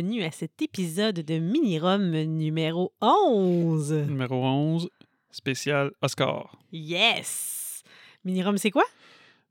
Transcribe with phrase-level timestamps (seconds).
[0.00, 3.92] bienvenue à cet épisode de Mini-Rom numéro 11.
[4.06, 4.88] Numéro 11,
[5.32, 6.56] spécial Oscar.
[6.70, 7.82] Yes!
[8.22, 8.84] Mini-Rom, c'est quoi?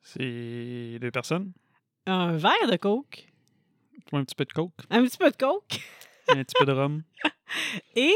[0.01, 1.51] C'est deux personnes.
[2.05, 3.27] Un verre de coke,
[4.13, 5.81] Un petit peu de coke, un petit peu de coke
[6.29, 7.03] un petit peu de rhum.
[7.95, 8.13] et,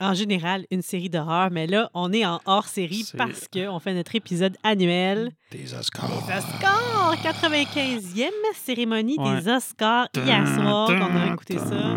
[0.00, 1.50] en général, une série d'horreur.
[1.50, 6.08] Mais là, on est en hors-série parce qu'on fait notre épisode annuel Des Oscars.
[6.08, 7.14] des Oscars!
[7.22, 9.40] 95e cérémonie Ouais.
[9.42, 11.96] des Oscars hier soir qu'on a écouté ça.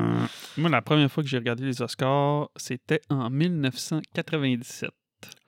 [0.58, 4.90] Moi, la première fois que j'ai regardé les Oscars, c'était en 1997.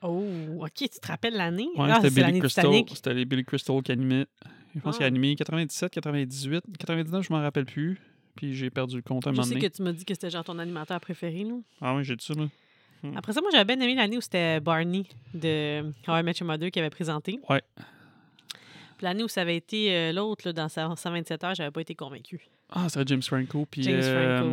[0.02, 0.24] Oh,
[0.60, 1.68] OK, tu te rappelles l'année?
[1.76, 2.66] Ouais, ah, c'était Billy Crystal.
[2.92, 4.26] C'était les Billy Crystal qui animaient.
[4.74, 4.98] Je pense Ah.
[4.98, 8.00] qu'il a animé 97, 98, 99, je m'en rappelle plus.
[8.38, 9.68] Puis j'ai perdu le compte à un Je moment sais donné.
[9.68, 11.54] que tu m'as dit que c'était genre ton animateur préféré, là.
[11.80, 12.46] Ah oui, j'ai dit ça, là.
[13.16, 16.46] Après ça, moi, j'avais bien aimé l'année où c'était Barney de How I Met Your
[16.46, 17.40] Mother qui avait présenté.
[17.48, 17.62] Ouais.
[17.76, 21.80] Puis l'année où ça avait été euh, l'autre, là, dans sa 127 heures, j'avais pas
[21.80, 22.40] été convaincu.
[22.70, 23.66] Ah, c'était James Franco.
[23.70, 24.48] Puis James Franco.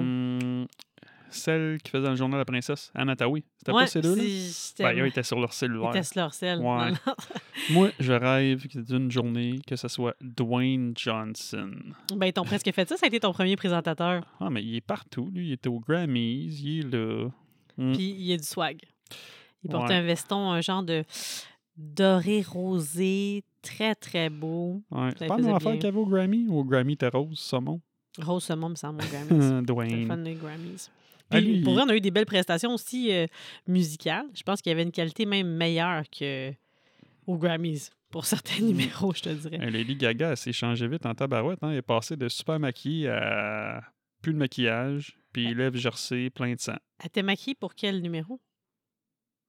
[1.30, 3.44] Celle qui faisait dans le journal La Princesse, Anna Taoui.
[3.58, 4.22] C'était Ouais, pas ces deux-là?
[4.22, 5.90] c'est- c'était- Ben, ils étaient sur leur ils cellulaire.
[5.90, 6.59] étaient sur leur sel.
[6.59, 6.92] Ouais.
[7.72, 11.72] Moi, je rêve que d'une journée que ce soit Dwayne Johnson.
[12.16, 12.98] Ben, ils t'ont presque fait ça.
[12.98, 14.23] Ça a été ton premier présentateur.
[14.40, 15.48] Ah, mais il est partout, lui.
[15.48, 17.30] Il était aux Grammys, il est là.
[17.78, 17.94] Mm.
[17.94, 18.80] Puis il a du swag.
[19.64, 20.00] Il portait Ouais.
[20.00, 21.03] un veston, un genre de
[21.78, 24.81] doré rosé, très, très beau.
[24.92, 25.09] Ouais.
[25.18, 27.81] C'est pas une affaire qu'il y avait au Grammy ou au Grammy était rose, saumon?
[28.22, 29.28] Rose saumon, me semble, au Grammys.
[29.42, 30.08] C'était le Dwayne.
[30.08, 30.90] fun des Grammys.
[31.31, 33.26] Ah, Puis, lui, pour vrai, on a eu des belles prestations aussi euh,
[33.68, 34.28] musicales.
[34.36, 36.52] Je pense qu'il y avait une qualité même meilleure que
[37.28, 38.68] aux Grammys pour certains Mm.
[38.68, 39.59] numéros, je te dirais.
[39.62, 41.59] Euh, Lady Gaga, elle s'est changée vite en tabarouette.
[41.63, 41.72] Hein?
[41.72, 43.81] Elle est passée de super maquillée à
[44.22, 46.75] plus de maquillage, puis lèvres gercées, plein de sang.
[47.00, 48.40] Elle était maquillée pour quel numéro?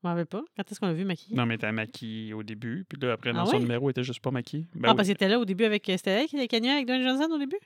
[0.03, 0.43] Je m'en rappelle pas.
[0.57, 1.35] Quand est-ce qu'on l'a vu maquillée?
[1.37, 3.61] Non, mais elle maquillée au début, puis là, après, dans Ah son ouais?
[3.61, 4.67] numéro, elle était juste pas maquillée.
[4.75, 4.97] Ben ah, oui.
[4.97, 5.85] parce qu'elle était là au début avec.
[5.87, 7.59] C'était elle qui était avec Dwayne Johnson au début?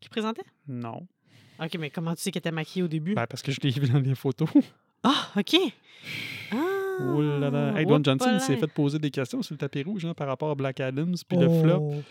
[0.00, 0.44] Qui présentait?
[0.68, 1.06] Non.
[1.60, 3.14] Ok, mais comment tu sais qu'elle était maquillée au début?
[3.14, 4.48] Ben, parce que je l'ai vu dans les photos.
[5.02, 5.56] Ah, ok.
[6.52, 6.56] Ah!
[7.00, 7.72] Oh là là.
[7.74, 10.26] Hey, Dwayne Johnson, il s'est fait poser des questions sur le tapis rouge hein, par
[10.26, 11.78] rapport à Black Adams, puis le flop.
[11.80, 12.02] Oh.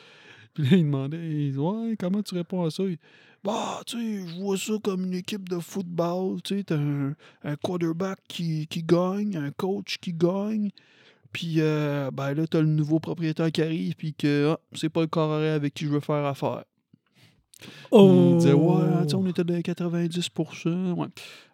[0.56, 2.82] Puis là, il demandait, il dit, ouais, comment tu réponds à ça?
[2.82, 2.98] Il,
[3.44, 6.42] bah, tu sais, je vois ça comme une équipe de football.
[6.42, 10.72] Tu sais, t'as un, un quarterback qui, qui gagne, un coach qui gagne.
[11.32, 15.02] Puis, euh, ben là, t'as le nouveau propriétaire qui arrive, puis que ah, c'est pas
[15.02, 16.64] le carré avec qui je veux faire affaire.
[17.92, 20.30] Il disait, ouais, tu sais, on était les 90
[20.96, 21.08] Ouais.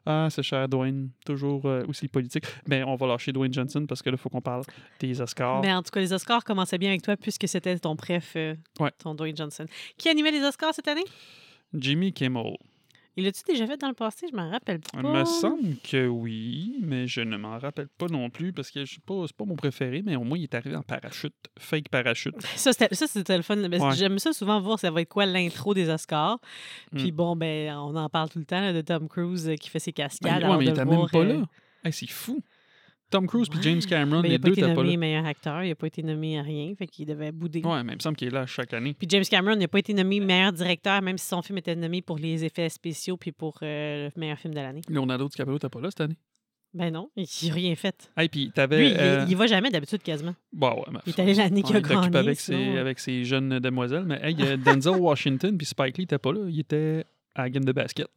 [0.06, 1.10] Ah, c'est cher, Dwayne.
[1.26, 2.44] Toujours euh, aussi politique.
[2.68, 4.64] Mais on va lâcher Dwayne Johnson parce que là, il faut qu'on parle
[5.00, 5.62] des Oscars.
[5.62, 8.56] Mais en tout cas, les Oscars commençaient bien avec toi puisque c'était ton préf, euh,
[8.80, 8.92] Ouais.
[9.00, 9.66] ton Dwayne Johnson.
[9.98, 11.06] Qui animait les Oscars cette année?
[11.74, 12.56] Jimmy Kimmel.
[13.18, 14.28] Il l'a-tu déjà fait dans le passé?
[14.30, 14.90] Je m'en rappelle pas.
[15.02, 18.84] Il me semble que oui, mais je ne m'en rappelle pas non plus parce que
[18.84, 21.34] je sais pas, c'est pas mon préféré, mais au moins il est arrivé en parachute,
[21.58, 22.36] fake parachute.
[22.56, 23.58] Ça, c'était, le fun.
[23.58, 23.96] Ouais.
[23.96, 26.40] J'aime ça souvent voir ça va être quoi l'intro des Oscars.
[26.96, 27.16] Puis Mm.
[27.16, 29.80] bon, ben, on en parle tout le temps là, de Tom Cruise euh, qui fait
[29.80, 30.32] ses Ben, cascades.
[30.32, 31.46] ouais, alors mais il était même pas euh, là.
[31.84, 32.42] Hey, c'est fou.
[33.12, 33.60] Tom Cruise puis.
[33.62, 34.98] James Cameron, ben, il les n'a pas deux été étaient pas nommé là.
[34.98, 37.62] meilleur acteur, il n'a pas été nommé à rien, fait qu'il devait bouder.
[37.64, 38.94] Ouais, mais il me semble qu'il est là chaque année.
[38.98, 42.02] Puis James Cameron n'a pas été nommé meilleur directeur, même si son film était nommé
[42.02, 44.82] pour les effets spéciaux puis pour euh, le meilleur film de l'année.
[44.90, 46.18] Leonardo DiCaprio t'es pas là cette année.
[46.74, 48.12] Ben non, il n'a rien fait.
[48.18, 48.78] Hey, puis t'avais.
[48.80, 50.36] Lui, il- euh, il, va jamais d'habitude quasiment.
[50.52, 52.18] Bah ouais, mais Il est allé l'année qu'il a il gagné.
[52.18, 54.04] avec, sinon, ses, euh, avec ses jeunes demoiselles.
[54.06, 56.42] Mais hey, il y a Denzel Washington puis Spike Lee n'était pas là.
[56.50, 58.10] Il était à la game de basket.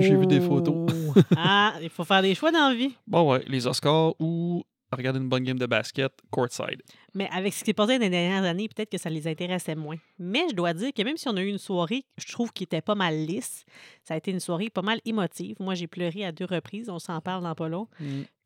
[0.00, 0.87] J'ai vu des photos.
[1.36, 2.94] Ah, il faut faire des choix dans la vie.
[3.06, 6.80] Bon, ouais, les Oscars ou regarder une bonne game de basket courtside.
[7.14, 9.74] Mais avec ce qui s'est passé dans les dernières années, peut-être que ça les intéressait
[9.74, 9.96] moins.
[10.18, 12.64] Mais je dois dire que même si on a eu une soirée, je trouve qui
[12.64, 13.64] était pas mal lisse,
[14.02, 15.56] ça a été une soirée pas mal émotive.
[15.60, 16.88] Moi, j'ai pleuré à deux reprises.
[16.88, 17.86] On s'en parle dans pas long.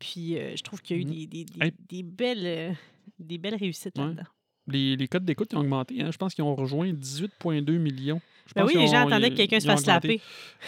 [0.00, 1.10] Puis euh, je trouve qu'il y a eu Mhm.
[1.12, 1.72] des, des- des- Hey.
[1.88, 2.72] des belles, euh,
[3.20, 4.06] des belles réussites Ouais.
[4.06, 4.26] là-dedans.
[4.66, 6.00] Les, les codes d'écoute ont augmenté.
[6.02, 6.10] Hein.
[6.12, 8.20] Je pense qu'ils ont rejoint 18,2 millions.
[8.54, 10.20] Ben oui, les gens attendaient que quelqu'un se fasse slapper.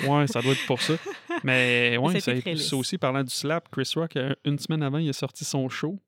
[0.06, 0.94] Ouais, ça doit être pour ça.
[1.44, 4.82] Mais ouais, ça a ça, ça aussi, parlant du slap, Chris Rock, euh, une semaine
[4.82, 5.98] avant, il a sorti son show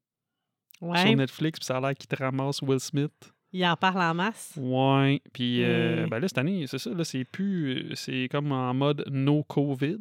[0.80, 3.12] Ouais, sur Netflix, puis ça a l'air qu'il te ramasse Will Smith.
[3.52, 4.52] il en parle en masse.
[4.56, 6.10] Ouais, puis euh, Mm.
[6.10, 7.90] ben là, cette année, c'est ça, là, c'est plus.
[7.90, 9.98] euh, C'est comme en mode no COVID.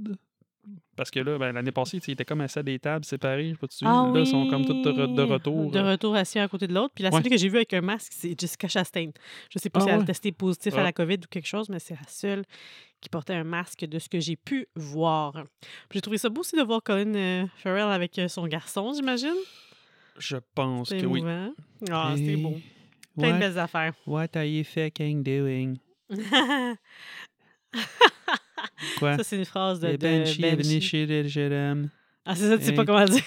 [0.95, 3.49] Parce que là, ben, l'année passée, ils étaient comme assis à des tables séparées.
[3.49, 5.71] Je sais pas si tu Ah Là, ils sont comme toutes de, retour.
[5.71, 5.91] De euh.
[5.91, 6.93] retour assis à côté de l'autre.
[6.95, 7.21] Puis la Ouais.
[7.21, 9.11] seule que j'ai vue avec un masque, c'est Jessica Chastain.
[9.51, 10.05] Je sais pas Ah si elle a ouais?
[10.05, 10.83] testé positif à Ah.
[10.83, 12.43] la COVID ou quelque chose, mais c'est la seule
[13.01, 15.43] qui portait un masque de ce que j'ai pu voir.
[15.93, 19.35] J'ai trouvé ça beau aussi de voir Colin euh, Farrell avec euh, son garçon, j'imagine.
[20.17, 21.21] Je pense que oui.
[21.91, 22.55] Ah, c'était beau.
[23.17, 23.93] Plein de belles affaires.
[24.07, 25.77] what are you fucking doing?
[28.99, 29.17] Quoi?
[29.17, 30.41] ça, c'est une phrase de, of Banshee.
[31.03, 31.89] Inisherim.
[32.25, 32.85] Ah, c'est ça, tu sais pas Hey.
[32.87, 33.23] comment dire.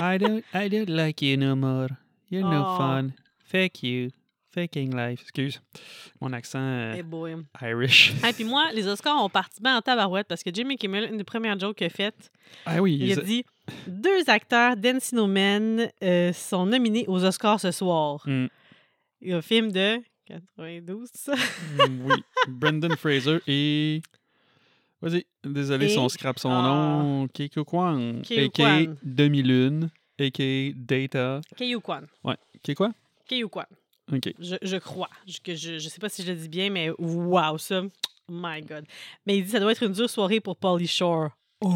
[0.00, 1.88] I don't, I don't like you no more.
[2.30, 2.76] You're no Oh.
[2.78, 3.10] fun.
[3.44, 4.08] Fuck you.
[4.54, 5.22] Faking life.
[5.22, 5.60] Excuse.
[6.20, 7.36] Mon accent euh, Eh boy.
[7.62, 8.12] Irish.
[8.28, 11.16] Et puis moi, les Oscars ont parti bien en tabarouette parce que Jimmy Kimmel, une
[11.16, 12.30] des premières jokes qu'il a faites,
[12.66, 13.44] Ah oui, il a dit
[13.86, 18.22] Deux acteurs d'Encino Men euh, sont nominés aux Oscars ce soir.
[18.26, 18.46] Mm,
[19.22, 21.34] Il y a un film de 92, ça.
[21.34, 22.22] mm, oui.
[22.48, 24.02] Brendan Fraser et.
[25.02, 26.62] Vas-y, désolé si on scrape son Ah.
[26.62, 27.28] nom.
[27.28, 28.22] Keiko Kwan.
[28.22, 28.84] Keiko A.K.A.
[28.84, 28.96] Kwan.
[29.02, 29.90] Demi-Lune.
[30.20, 30.72] A.K.A.
[30.76, 31.40] Data.
[31.56, 32.06] Keyu Kwan.
[32.62, 32.92] Qui quoi?
[33.26, 33.66] Keyu Kwan.
[34.12, 34.32] OK.
[34.38, 35.08] Je, je crois.
[35.26, 37.82] Je, je, je sais pas si je le dis bien, mais wow, ça.
[38.30, 38.84] My God.
[39.26, 41.30] Mais il dit ça doit être une dure soirée pour Pauly Shore.
[41.64, 41.70] Oh!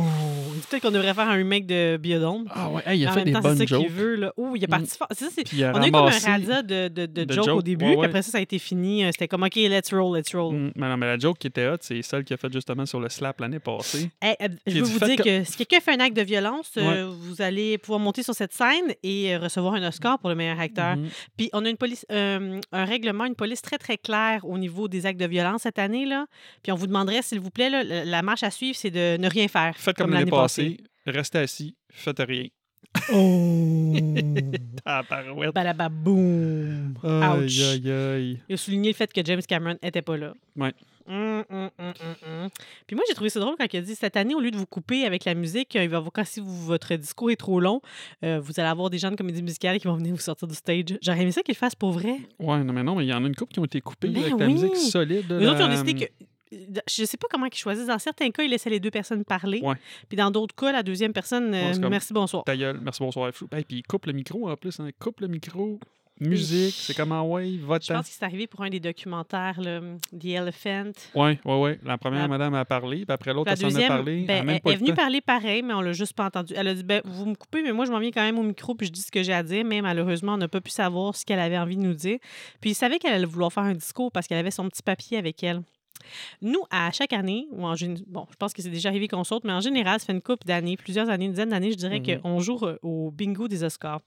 [0.69, 2.47] Peut-être qu'on devrait faire un remake de Biodome.
[2.51, 3.89] Ah ouais, hey, il a en fait même des temps, c'est bonnes jokes.
[3.91, 4.15] veut.
[4.17, 4.33] Là.
[4.37, 5.07] Ouh, il est parti fort.
[5.13, 7.49] C'est ça, c'est- a On a eu comme un radia de, de, de, de jokes
[7.49, 9.05] au début, ouais, puis après ça, ça a été fini.
[9.05, 10.55] Euh, C'était comme, OK, let's roll, let's roll.
[10.55, 12.85] Mm, mais non, mais la joke qui était hot, c'est celle qu'il a faite justement
[12.87, 14.11] sur le slap l'année passée.
[14.21, 16.71] Hey, euh, je veux vous dire co- que si quelqu'un fait un acte de violence,
[16.79, 20.35] euh, vous allez pouvoir monter sur cette scène et euh, recevoir un Oscar pour le
[20.35, 20.97] meilleur acteur.
[20.97, 21.09] Mhm.
[21.37, 25.07] Puis on a une police, un règlement, une police très, très claire au niveau des
[25.07, 26.07] actes de violence cette année.
[26.07, 26.27] Là.
[26.63, 29.29] Puis on vous demanderait, s'il vous plaît, là, la marche à suivre, c'est de ne
[29.29, 29.75] rien faire.
[29.77, 32.47] Faites comme, l'année passée, restez assis, faites rien.
[33.13, 33.95] Oh!
[35.09, 35.55] Parouette.
[35.55, 36.95] Balababoum!
[37.03, 37.61] Ouch!
[37.61, 38.41] Aïe, aïe.
[38.49, 40.33] Il a souligné le fait que James Cameron n'était pas là.
[40.57, 40.73] Ouais.
[41.09, 42.49] Hum, hum, hum.
[42.87, 44.57] Puis moi, j'ai trouvé ça drôle quand il a dit cette année, au lieu de
[44.57, 47.37] vous couper avec la musique, euh, il va vous, quand si vous- votre discours est
[47.37, 47.81] trop long,
[48.25, 50.55] euh, vous allez avoir des gens de comédie musicale qui vont venir vous sortir du
[50.57, 50.99] stage.
[51.03, 52.19] J'aurais aimé ça qu'ils le fassent pour vrai.
[52.41, 54.09] Ouais, non, mais non, mais il y en a une couple qui ont été coupées
[54.09, 55.27] Ben avec la musique solide.
[55.31, 56.13] Les autres, ils ont décidé que.
[56.53, 57.87] Je sais pas comment ils choisissent.
[57.87, 59.61] Dans certains cas, ils laissaient les deux personnes parler.
[59.63, 59.75] Ouais.
[60.09, 62.45] Puis dans d'autres cas, la deuxième personne, euh, Ouais, comme- merci, bonsoir.
[62.45, 63.33] Ta gueule, merci, bonsoir.
[63.33, 63.49] Flou.
[63.53, 64.89] Hey, puis coupe le micro en plus, hein.
[64.99, 65.79] coupe le micro.
[66.19, 67.97] Musique, c'est comme en ouais, Je va-t'en.
[67.97, 69.81] pense que c'est arrivé pour un des documentaires, là,
[70.19, 70.93] The Elephant.
[71.15, 71.79] Ouais, ouais, ouais.
[71.85, 74.25] La première La- madame a parlé, puis après l'autre, La elle s'en a parlé.
[74.25, 76.55] ben, elle est le venue parler pareil, mais on l'a juste pas entendu.
[76.57, 78.43] Elle a dit ben, Vous me coupez, mais moi, je m'en viens quand même au
[78.45, 80.71] micro, puis je dis ce que j'ai à dire, mais malheureusement, on n'a pas pu
[80.71, 82.19] savoir ce qu'elle avait envie de nous dire.
[82.63, 85.19] Puis il savait qu'elle allait vouloir faire un discours parce qu'elle avait son petit papier
[85.19, 85.61] avec elle.
[86.43, 87.75] Nous, à chaque année, ou en
[88.07, 90.23] bon, je pense que c'est déjà arrivé qu'on saute, mais en général, ça fait une
[90.23, 92.21] couple d'années, plusieurs années, une dizaine d'années, je dirais Mhm.
[92.21, 94.01] qu'on joue euh, au bingo des Oscars.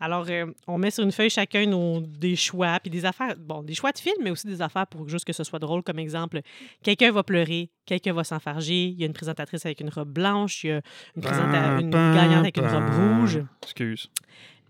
[0.00, 3.62] Alors, euh, on met sur une feuille chacun nos, des choix, puis des affaires, bon,
[3.62, 5.98] des choix de films, mais aussi des affaires pour juste que ce soit drôle, comme
[5.98, 6.40] exemple,
[6.82, 10.64] quelqu'un va pleurer, quelqu'un va s'enfarger, il y a une présentatrice avec une robe blanche,
[10.64, 10.80] il y a
[11.16, 14.08] une, présenta- une gagnante avec une robe rouge, Excuse.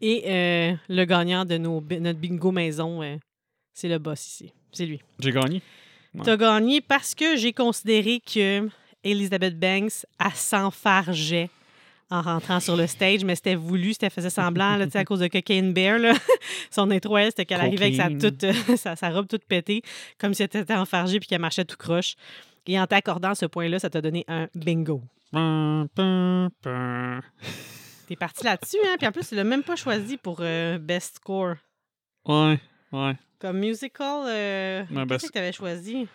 [0.00, 3.16] et euh, le gagnant de nos, notre bingo maison, euh,
[3.75, 4.52] c'est le boss ici.
[4.72, 5.00] C'est lui.
[5.18, 5.60] J'ai gagné.
[6.14, 6.23] Ouais.
[6.25, 8.69] T'as gagné parce que j'ai considéré que
[9.05, 11.50] Elizabeth Banks, elle s'enfargeait
[12.11, 15.29] en rentrant sur le stage, mais c'était voulu, c'était faisait semblant, là, à cause de
[15.29, 15.99] Cocaine Bear.
[15.99, 16.12] Là.
[16.70, 19.82] Son intro, elle, c'était qu'elle arrivait avec sa, toute, euh, sa, sa robe toute pétée,
[20.19, 22.14] comme si elle était enfargée puis qu'elle marchait tout croche.
[22.67, 25.03] Et en t'accordant ce point-là, ça t'a donné un bingo.
[28.06, 28.97] T'es parti là-dessus, hein?
[28.99, 31.55] Puis en plus, tu l'as même pas choisi pour euh, Best Score.
[32.26, 32.61] Ouais,
[32.93, 33.14] ouais.
[33.42, 36.06] Comme musical, euh, Ouais, best- que t'avais choisi?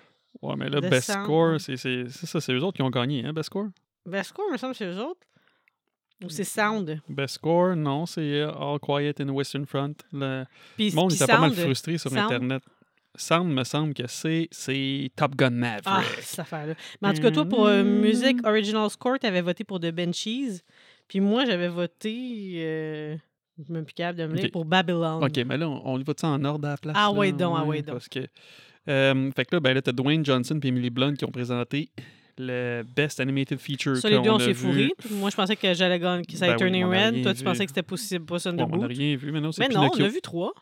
[0.41, 1.23] Ouais, mais là, The Best Sound.
[1.25, 1.75] Score, c'est
[2.07, 3.67] ça, c'est eux autres qui ont gagné, hein, Best Score?
[4.05, 5.19] Best Score, me semble, c'est eux autres.
[6.23, 7.01] Ou c'est Sound?
[7.09, 9.93] Best Score, non, c'est euh, All Quiet in the Western Front.
[10.13, 10.45] Le
[10.77, 12.23] Puis, monde était pas mal frustré sur Sound?
[12.31, 12.63] Internet.
[13.15, 15.83] Sound me semble que c'est c'est Top Gun Maverick.
[15.85, 16.75] Ah, cette affaire-là.
[17.01, 17.99] Mais en tout cas, toi, pour euh, Mm.
[18.01, 20.61] Music Original Score, tu avais voté pour The Benchies.
[21.09, 22.53] Puis moi, j'avais voté.
[22.63, 23.17] Euh,
[23.57, 25.23] je suis même plus capable de me lire, pour Babylon.
[25.23, 26.95] OK, mais là, on, on va-tu en ordre à la place?
[26.97, 27.93] Ah ouais donc, ah ouais donc.
[27.93, 28.27] Parce que...
[28.87, 31.89] euh, fait que là, ben là, t'as Dwayne Johnson et Emily Blunt qui ont présenté
[32.37, 33.97] le Best Animated Feature.
[33.97, 34.53] Ça, les deux, on a s'est vu.
[34.53, 34.91] fourrés.
[35.11, 37.23] Moi, je pensais que j'allais gagner, que ça allait Ben oui, on a Red.
[37.23, 39.51] Toi, tu pensais que c'était possible pas ça de on n'a rien vu, mais non,
[39.51, 40.53] c'est Mais non, on a vu trois.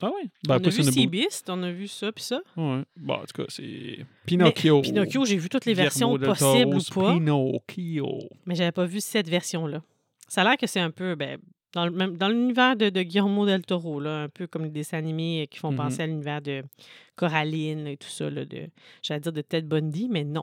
[0.00, 0.12] Ah ouais?
[0.24, 1.06] on Ben, a pas vu Sea.
[1.06, 2.40] Beast, on a vu ça, puis ça.
[2.56, 2.82] Ouais.
[2.96, 4.82] Bon, en tout cas, c'est Pinocchio.
[4.82, 7.14] Pinocchio, j'ai vu toutes les versions possibles ou pas.
[7.14, 8.18] Pinocchio.
[8.46, 9.82] mais j'avais pas vu cette version-là.
[10.28, 11.38] Ça a l'air que c'est un peu ben,
[11.74, 14.70] dans, le même- dans l'univers de, de Guillermo del Toro, là, un peu comme les
[14.70, 15.76] dessins animés qui font Mhm.
[15.76, 16.62] penser à l'univers de
[17.16, 18.68] Coraline et tout ça, là, de,
[19.02, 20.42] j'allais dire de Ted Bundy, mais non.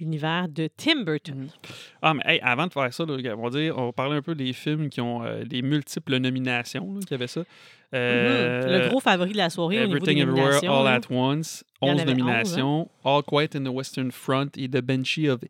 [0.00, 1.36] L'univers de Tim Burton.
[1.42, 1.48] Mhm.
[2.02, 4.22] Ah, mais hey, avant de faire ça, là, on va dire, on va parler un
[4.22, 7.42] peu des films qui ont euh, des multiples nominations, y avait ça.
[7.94, 10.64] Euh, Le gros favori de la soirée au niveau des Everything Everywhere.
[10.68, 12.24] All at Once, Il y en 11 avait 11, hein.
[12.24, 12.90] nominations.
[13.04, 15.40] All Quiet in the Western Front et The Banshee of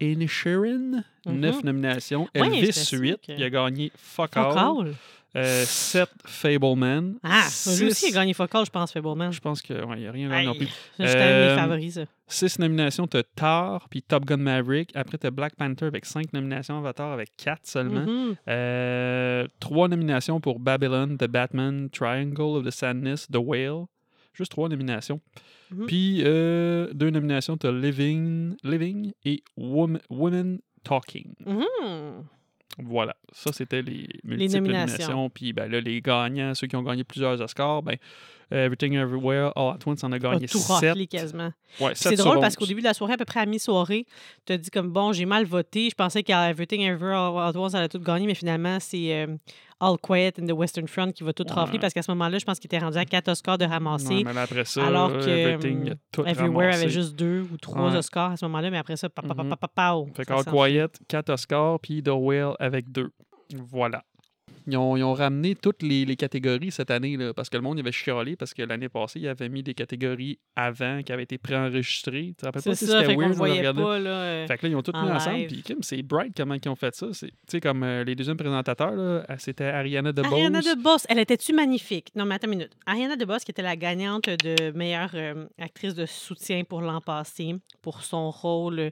[0.00, 1.40] Inisherin, Mhm.
[1.40, 2.22] 9 nominations.
[2.34, 4.58] Ouais, Elvis, j'étais sûre 8, que- il a gagné Fuck, Fuck All.
[4.58, 4.94] All.
[5.34, 7.16] Euh, 7 Fableman.
[7.22, 9.30] Ah, Six- lui aussi, il a gagné Fuck All, je pense, Fableman.
[9.32, 10.68] Je pense qu'il n'y a rien gagné non plus.
[10.98, 12.04] J'étais un de mes Euh, favoris, ça.
[12.26, 14.90] 6 nominations, tu as Thor, puis Top Gun Maverick.
[14.94, 18.00] Après, tu as Black Panther avec 5 nominations, Avatar avec 4 seulement.
[18.06, 18.36] Mhm.
[18.48, 23.84] Euh, trois nominations pour Babylon, The Batman, Triangle of the Sadness, The Whale.
[24.36, 25.20] Juste trois nominations.
[25.70, 25.86] Mhm.
[25.86, 31.34] Puis euh, deux nominations, tu as Living, Living et Woman, Women Talking.
[31.44, 32.24] Mhm.
[32.78, 34.60] Voilà, ça c'était les multiples nominations.
[34.60, 35.30] nominations.
[35.30, 37.96] Puis ben, là, les gagnants, ceux qui ont gagné plusieurs Oscars, ben,
[38.50, 40.68] Everything Everywhere All at Once en a A gagné tout 7.
[40.90, 41.50] raflé quasiment.
[41.80, 42.56] Ouais, C'est sept drôle parce 11.
[42.58, 44.04] qu'au début de la soirée, à peu près à mi-soirée,
[44.44, 45.88] tu as dit comme bon, j'ai mal voté.
[45.88, 49.36] Je pensais qu'Everything Ever All at Once allait tout gagner, mais finalement, c'est euh,
[49.78, 51.52] All Quiet in the Western Front qui va tout Ouais.
[51.52, 54.14] rafler parce qu'à ce moment-là, je pense qu'il était rendu à 4 Oscars de ramasser.
[54.16, 56.82] Ouais, mais là, après ça, alors que, Everything tout Everywhere ramassé.
[56.84, 57.96] avait juste deux ou trois Ouais.
[57.96, 59.50] Oscars à ce moment-là, mais après ça, pa, pa, pa, Mhm.
[59.56, 63.10] pa, pa, qu'All s'en Quiet, 4 Oscars, puis The Whale avec 2.
[63.54, 64.02] Voilà.
[64.68, 67.62] Ils ont, ils ont ramené toutes les, les catégories cette année, là, parce que le
[67.62, 71.22] monde avait chialé, parce que l'année passée, il avait mis des catégories avant qui avaient
[71.22, 72.28] été préenregistrées.
[72.28, 73.82] Tu te rappelles pas si c'était weird regarder?
[73.82, 73.98] pas.
[73.98, 75.46] Là, euh, Fait que là, ils ont tout mis ensemble.
[75.46, 77.06] Puis, c'est bright comment ils ont fait ça.
[77.12, 80.32] C'est- Tu sais, comme euh, les deuxièmes présentateurs, euh, c'était Ariana DeBose.
[80.32, 82.08] Ariana DeBose, elle était-tu magnifique?
[82.16, 82.72] Non, mais attends une minute.
[82.86, 87.54] Ariana DeBose, qui était la gagnante de meilleure euh, actrice de soutien pour l'an passé,
[87.82, 88.90] pour son rôle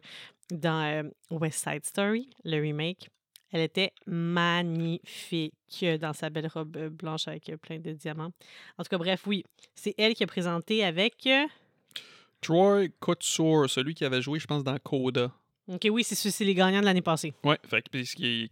[0.53, 3.09] dans West Side Story, le remake,
[3.55, 5.55] elle était magnifique
[6.01, 8.33] dans sa belle robe euh, blanche avec euh, plein de diamants.
[8.79, 9.45] En tout cas, bref, oui,
[9.77, 11.15] c'est elle qui a présenté avec...
[11.27, 11.47] euh,
[12.41, 15.31] Troy Kotsur, celui qui avait joué, je pense, dans Coda.
[15.67, 17.33] OK, oui, c'est c'est les gagnants de l'année passée.
[17.43, 18.49] Ouais, fait que ils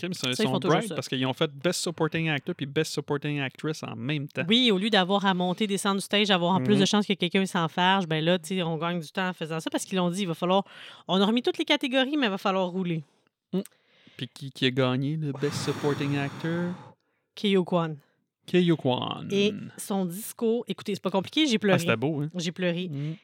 [0.61, 0.95] bright ça.
[0.95, 4.45] parce qu'ils ont fait Best Supporting Actor puis Best Supporting Actress en même temps.
[4.49, 6.81] Oui, au lieu d'avoir à monter, descendre du stage, avoir en plus Mhm.
[6.81, 9.69] de chances que quelqu'un s'enfarge, ben là, tu on gagne du temps en faisant ça
[9.69, 10.65] parce qu'ils l'ont dit, il va falloir.
[11.07, 13.03] On a remis toutes les catégories, mais il va falloir rouler.
[14.23, 16.73] Puis qui, qui a gagné le Best Supporting Actor?
[17.35, 17.97] Keio Kwan.
[18.47, 19.27] Keiyo Kwan.
[19.33, 21.79] Et son discours, écoutez, c'est pas compliqué, j'ai Ah, pleuré.
[21.81, 22.31] c'était beau, hein?
[22.37, 22.89] j'ai pleuré.
[22.89, 23.15] Mm.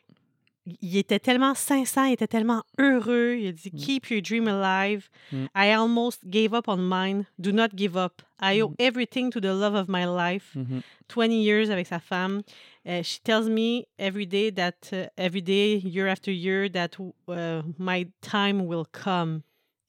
[0.83, 3.37] Il était tellement sincère, il était tellement heureux.
[3.39, 3.77] Il a dit Mm.
[3.79, 5.09] Keep your dream alive.
[5.33, 5.47] Mm.
[5.55, 7.27] I almost gave up on mine.
[7.39, 8.21] Do not give up.
[8.43, 10.57] I owe everything to the love of my life.
[10.57, 10.81] Mhm.
[11.07, 12.43] 20 years avec sa femme.
[12.85, 16.97] Uh, she tells me every day that, uh, every day, year after year, that
[17.29, 19.43] uh, my time will come.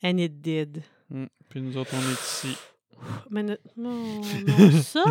[0.04, 0.84] And it did.
[1.10, 1.26] Mm.
[1.50, 2.58] Puis nous autres, on est ici.
[3.30, 5.04] Mais ne- non, non, ça!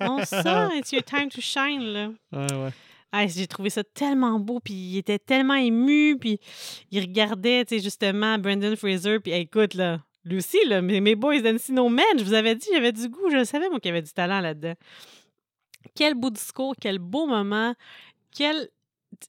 [0.00, 0.70] non, ça!
[0.74, 2.10] It's your time to shine, là.
[2.32, 2.70] Ouais, ouais.
[3.10, 6.38] Ah, j'ai trouvé ça tellement beau, puis il était tellement ému, puis
[6.90, 11.00] il regardait, tu sais, justement, Brendan Fraser, puis hey, écoute, là, lui aussi, là, mes,
[11.00, 13.88] mes boys d'Encino Man, je vous avais dit, j'avais du goût, je savais, moi, qu'il
[13.88, 14.74] y avait du talent là-dedans.
[15.94, 17.74] Quel beau discours, quel beau moment,
[18.36, 18.68] quel...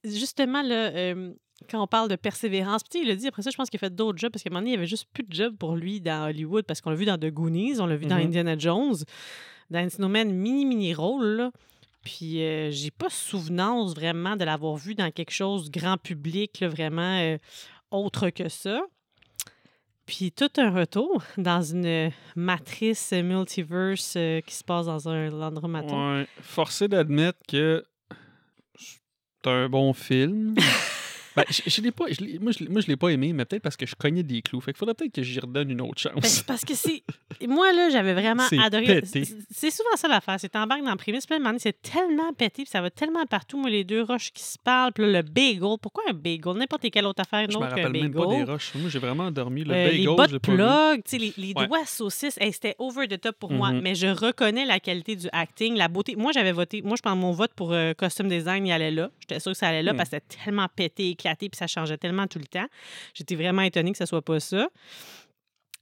[0.04, 1.32] Justement, là, euh,
[1.68, 3.80] quand on parle de persévérance, puis il a dit, après ça, je pense qu'il a
[3.80, 5.56] fait d'autres jobs, parce qu'à un moment donné, il n'y avait juste plus de jobs
[5.56, 8.16] pour lui dans Hollywood, parce qu'on l'a vu dans The Goonies, on l'a vu dans
[8.16, 8.26] Mhm.
[8.26, 8.96] Indiana Jones,
[9.70, 11.50] dans Encino Man, mini-mini rôle.
[12.02, 16.68] Puis euh, j'ai pas souvenance vraiment de l'avoir vu dans quelque chose grand public, là,
[16.68, 17.36] vraiment euh,
[17.90, 18.80] autre que ça.
[20.06, 26.16] Puis tout un retour dans une matrice multiverse euh, qui se passe dans un Landromaton.
[26.16, 26.26] Ouais.
[26.40, 27.84] Forcé d'admettre que
[28.78, 30.54] c'est un bon film.
[31.36, 33.44] ben, je, je l'ai pas, je l'ai- moi, je moi, je l'ai pas aimé, mais
[33.44, 34.60] peut-être parce que je cognais des clous.
[34.60, 36.42] Fait qu'il faudrait peut-être que j'y redonne une autre Ben, chance.
[36.42, 37.02] parce que c'est.
[37.46, 39.02] Moi, là, j'avais vraiment adoré.
[39.04, 40.36] C'est- souvent ça l'affaire.
[40.38, 43.58] C'est t'embarques dans le prémisse, puis c'est tellement pété, puis ça va tellement partout.
[43.58, 45.60] Moi, les deux roches qui se parlent, puis là, le bagel.
[45.80, 46.54] Pourquoi un bagel?
[46.56, 48.02] N'importe quelle autre affaire, je me rappelle bagel.
[48.02, 48.72] même pas des roches.
[48.74, 49.64] Moi, j'ai vraiment dormi.
[49.64, 51.66] Le Euh, bagel, les bottes plug, les, les Ouais.
[51.66, 53.70] doigts saucisses, hey, c'était over the top pour moi.
[53.72, 53.80] Mhm.
[53.82, 56.16] Mais je reconnais la qualité du acting, la beauté.
[56.16, 59.10] Moi, j'avais voté, moi, je pense mon vote pour euh, costume design, il allait là.
[59.20, 59.96] J'étais sûre que ça allait là Mhm.
[59.98, 62.66] parce que c'était tellement pété, éclaté, puis ça changeait tellement tout le temps.
[63.14, 64.68] J'étais vraiment étonnée que ce soit pas ça.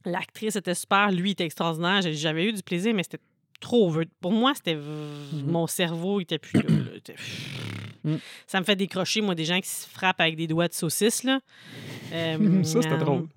[0.04, 2.00] L'actrice était super, lui était extraordinaire.
[2.12, 3.18] J'avais eu du plaisir, mais c'était
[3.61, 3.92] trop.
[4.21, 5.45] Pour moi, c'était Mhm.
[5.47, 6.68] mon cerveau, il était plus là.
[6.68, 6.90] là.
[6.92, 7.16] Il était-
[8.04, 8.21] Mhm.
[8.47, 11.25] Ça me fait décrocher, moi, des gens qui se frappent avec des doigts de saucisse,
[11.25, 11.40] là.
[12.12, 13.28] Euh, ça, c'était euh, drôle.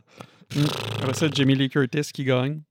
[0.55, 0.63] Mm.
[1.01, 2.61] Après ça, Jamie Lee Curtis qui gagne.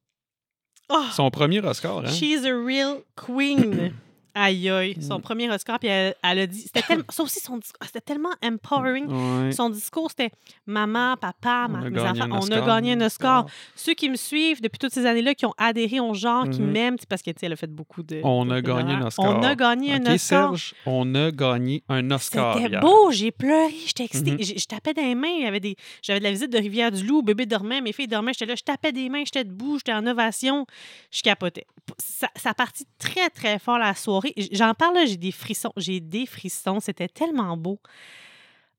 [0.88, 1.02] Oh!
[1.12, 2.06] Son premier Oscar, hein?
[2.10, 3.92] She's a real queen.
[4.42, 4.96] Aïe, aïe.
[5.02, 5.22] Son Mm.
[5.22, 6.60] premier Oscar, puis elle, elle a dit.
[6.62, 9.06] C'était tellement, ça aussi, son discours, c'était tellement empowering.
[9.06, 9.52] Ouais.
[9.52, 10.30] Son discours, c'était
[10.66, 12.66] maman, papa, On mes gagné enfants, un on a Oscar.
[12.66, 13.46] gagné un Oscar.
[13.76, 16.70] Ceux qui me suivent depuis toutes ces années-là, qui ont adhéré au genre, qui Mhm.
[16.70, 18.20] m'aiment, c'est parce que, elle a fait beaucoup de.
[18.24, 19.06] On de- a gagné un.
[19.06, 19.26] Oscar.
[19.36, 20.18] On a gagné un Oscar.
[20.18, 22.54] Serge, on a gagné un Oscar.
[22.56, 22.80] C'était hier.
[22.80, 24.32] beau, j'ai pleuré, j'étais excitée.
[24.32, 24.42] Mhm.
[24.42, 25.76] J'ai- Je tapais des mains, il y avait des...
[26.02, 28.92] j'avais de la visite de Rivière-du-Loup, bébé dormait, mes filles dormaient, j'étais là, je tapais
[28.92, 30.66] des mains, j'étais debout, j'étais en ovation,
[31.10, 31.66] je capotais.
[31.98, 34.29] Ça, ça a parti très, très fort la soirée.
[34.52, 37.78] J'en parle là, j'ai des frissons, j'ai des frissons, c'était tellement beau.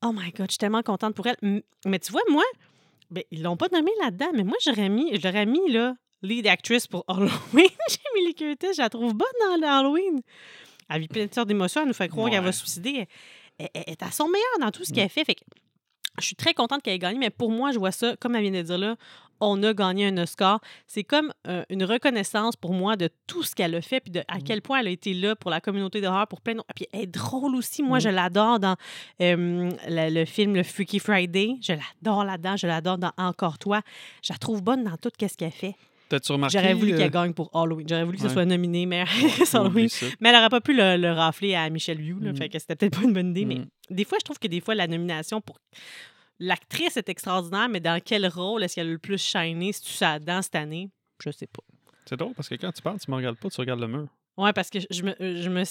[0.04, 1.38] Oh my God, je suis tellement contente pour elle.
[1.86, 2.44] Mais tu vois, moi,
[3.10, 6.48] ben, ils l'ont pas nommé là-dedans, mais moi, j'aurais mis, je l'aurais mis, là, lead
[6.48, 7.30] actress pour Halloween.
[7.54, 10.22] Jamie Lee Curtis, je la trouve bonne dans le Halloween.
[10.90, 13.08] Elle vit plein de sortes d'émotions, elle nous fait croire qu'elle va se suicider.
[13.58, 15.24] Elle, elle- elle est à son meilleur dans tout ce qu'elle fait.
[15.24, 15.42] Fait que
[16.20, 18.42] je suis très contente qu'elle ait gagné, mais pour moi, je vois ça, comme elle
[18.44, 18.96] vient de dire là,
[19.42, 20.60] on a gagné un Oscar.
[20.88, 24.22] C'est comme euh, une reconnaissance pour moi de tout ce qu'elle a fait, puis de
[24.28, 24.44] à Mm.
[24.44, 26.68] quel point elle a été là pour la communauté d'horreur, pour plein d'autres.
[26.76, 27.84] Puis elle est drôle aussi.
[27.84, 28.02] Moi, Mm.
[28.02, 28.76] je l'adore dans
[29.22, 31.56] euh, la- le film Le Freaky Friday.
[31.62, 32.56] Je l'adore là-dedans.
[32.56, 33.82] Je l'adore dans Encore toi.
[34.24, 35.76] Je la trouve bonne dans tout ce qu'elle fait.
[36.52, 37.88] J'aurais voulu euh, qu'elle gagne pour Halloween.
[37.88, 38.34] J'aurais voulu que ce ouais.
[38.34, 39.88] soit nominé actrice Halloween.
[40.20, 42.36] Mais elle n'aurait pas pu le, le rafler à Michelle Yu, là, Mm.
[42.36, 43.46] fait que c'était peut-être pas une bonne idée.
[43.46, 43.68] Mais Mm.
[43.92, 45.58] des fois, je trouve que des fois, la nomination pour.
[46.44, 49.72] L'actrice est extraordinaire, mais dans quel rôle est-ce qu'elle a le plus shiné?
[49.74, 50.90] Si tu ça dans cette année?
[51.24, 51.62] Je sais pas.
[52.06, 54.08] C'est drôle parce que quand tu parles, tu me regardes pas, tu regardes le mur.
[54.38, 55.62] Ouais, parce que je me, je me,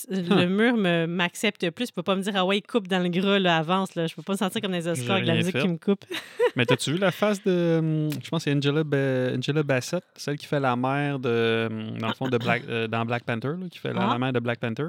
[0.40, 1.86] le mur me- m'accepte plus.
[1.86, 3.96] Tu peux pas me dire, ah ouais, coupe dans le gras, là, avance.
[3.96, 4.06] Là.
[4.06, 5.62] Je peux pas me sentir comme des Oscars avec la musique fait.
[5.62, 6.04] qui me coupe.
[6.56, 7.78] Mais t'as-tu vu la face de.
[7.80, 11.68] hum, Je pense que c'est Angela, Ba- Angela Bassett, celle qui fait la mère de.
[11.68, 14.12] hum, Dans le fond, de Black, euh, dans Black Panther, là, qui fait la, Ah.
[14.12, 14.88] la mère de Black Panther.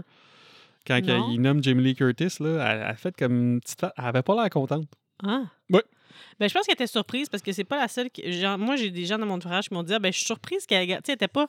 [0.85, 0.99] Quand
[1.31, 3.83] il nomme Jamie Lee Curtis, là, elle, elle fait comme une petite.
[3.97, 4.85] Elle avait pas l'air contente.
[5.25, 5.43] Ah.
[5.69, 5.83] Ouais.
[6.39, 8.09] Ben, je pense qu'elle était surprise parce que c'est pas la seule.
[8.09, 8.31] Qui...
[8.33, 10.25] genre, moi, j'ai des gens dans mon entourage qui m'ont dit ah, ben, Je suis
[10.25, 11.47] surprise qu'elle tu sais, elle était pas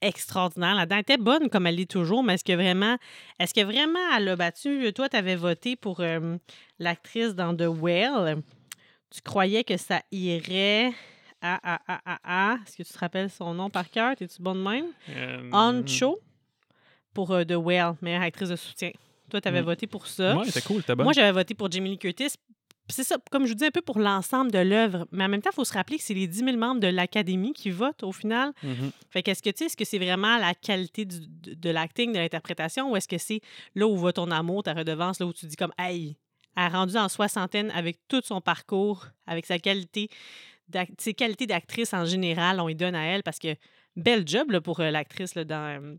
[0.00, 0.96] extraordinaire là-dedans.
[0.96, 2.96] Elle était bonne comme elle l'est toujours, mais est-ce que vraiment,
[3.38, 4.92] est-ce que vraiment elle a battu?
[4.94, 6.36] Toi, tu avais voté pour euh,
[6.78, 8.42] l'actrice dans The Whale.
[9.10, 10.92] Tu croyais que ça irait
[11.40, 11.74] à.
[11.74, 14.14] à, à, à, à- Est-ce que tu te rappelles son nom par cœur?
[14.16, 14.86] T'es-tu bonne de même?
[15.10, 16.20] Euh, Ancho
[17.14, 18.90] pour euh, The Whale, meilleure actrice de soutien.
[19.30, 19.66] Toi, tu avais Mm.
[19.66, 20.36] voté pour ça.
[20.36, 20.82] Ouais, c'était cool.
[20.98, 22.34] Moi, j'avais voté pour Jamie Lee Curtis.
[22.88, 25.06] C'est ça, comme je vous dis, un peu pour l'ensemble de l'œuvre.
[25.10, 26.86] Mais en même temps, il faut se rappeler que c'est les 10 000 membres de
[26.86, 28.52] l'Académie qui votent au final.
[28.62, 28.90] Mhm.
[29.10, 31.20] Fait qu'est-ce que tu sais, est-ce que c'est vraiment la qualité du-
[31.56, 33.40] de, l'acting, de l'interprétation, ou est-ce que c'est
[33.74, 36.16] là où va ton amour, ta redevance, là où tu dis comme, hey,
[36.56, 40.08] elle a rendu en soixantaine avec tout son parcours, avec sa qualité,
[40.98, 43.56] ses qualités d'actrice en général, on lui donne à elle parce que
[43.96, 45.96] bel job là, pour euh, l'actrice là, dans.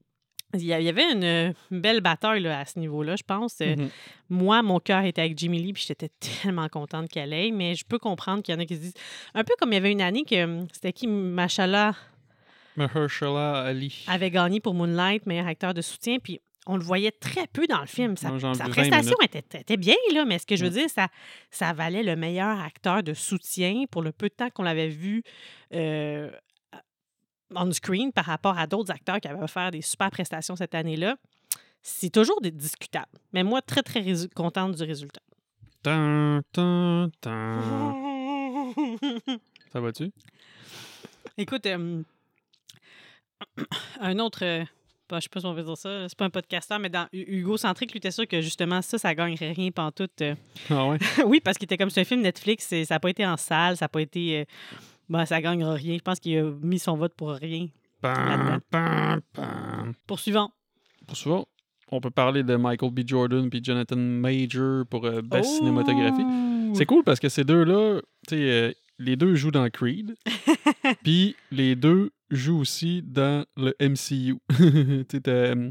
[0.55, 3.57] Euh, il y avait une, belle bataille là, à ce niveau-là, je pense.
[3.61, 3.89] Euh, Mhm.
[4.29, 6.09] moi, mon cœur était avec Jimmy Lee, puis j'étais
[6.43, 8.93] tellement contente qu'elle aille, mais je peux comprendre qu'il y en a qui se disent.
[9.33, 11.93] Un peu comme il y avait une année que hum, c'était qui, Machala
[12.75, 14.03] Mahershala Ali.
[14.07, 17.79] avait gagné pour Moonlight, meilleur acteur de soutien, puis on le voyait très peu dans
[17.79, 18.17] le film.
[18.17, 20.55] Sa, Moi, j'en ai sa vu 20 prestation était, était bien, là, mais ce que
[20.55, 21.07] je veux dire, ça,
[21.51, 25.21] ça valait le meilleur acteur de soutien pour le peu de temps qu'on l'avait vu
[25.73, 26.31] euh,
[27.53, 31.15] on screen par rapport à d'autres acteurs qui avaient offert des super prestations cette année-là.
[31.83, 33.11] C'est toujours discutable.
[33.33, 34.03] Mais moi, très, très
[34.33, 35.21] contente du résultat.
[39.71, 40.11] Ça va-tu?
[41.37, 42.01] Écoute, euh,
[43.99, 44.43] un autre.
[44.43, 44.63] euh,
[45.07, 46.07] pas- je sais pas si on veut dire ça.
[46.09, 48.97] C'est pas un podcasteur, mais dans Hu- Hugo Centric, lui était sûr que justement ça,
[48.97, 50.21] ça gagnerait rien pantoute.
[50.21, 50.33] euh.
[50.69, 50.97] Ah ouais?
[51.25, 53.37] oui, parce qu'il était comme c'est un film Netflix, et ça n'a pas été en
[53.37, 54.47] salle, ça n'a pas été.
[55.09, 55.95] Ben, ça gagnera rien.
[55.97, 57.67] Je pense qu'il a mis son vote pour rien.
[58.01, 59.93] Pam, pam, pam.
[60.07, 60.51] Poursuivant.
[61.07, 61.45] Pour souvent,
[61.91, 63.01] on peut parler de Michael B.
[63.05, 65.57] Jordan puis Jonathan Major pour euh, Best Oh!
[65.57, 66.75] Cinématographie.
[66.75, 70.15] C'est cool parce que ces deux-là, tu sais, euh, les deux jouent dans Creed,
[71.03, 74.37] puis les deux jouent aussi dans le MCU.
[75.09, 75.69] tu euh,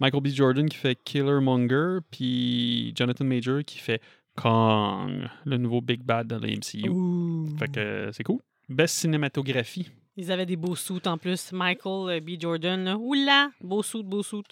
[0.00, 0.28] Michael B.
[0.28, 4.00] Jordan qui fait Killer Monger, puis Jonathan Major qui fait
[4.36, 7.56] Kong, le nouveau Big Bad dans le MCU.
[7.58, 8.40] Fait que euh, c'est cool.
[8.68, 9.88] Best cinématographie.
[10.16, 11.52] Ils avaient des beaux suits en plus.
[11.52, 12.30] Michael euh, B.
[12.40, 12.96] Jordan, là.
[12.96, 13.50] Oula!
[13.60, 14.42] Beau suit, beau suit.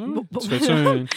[0.00, 1.04] Ah, Bon- tu fais-tu un...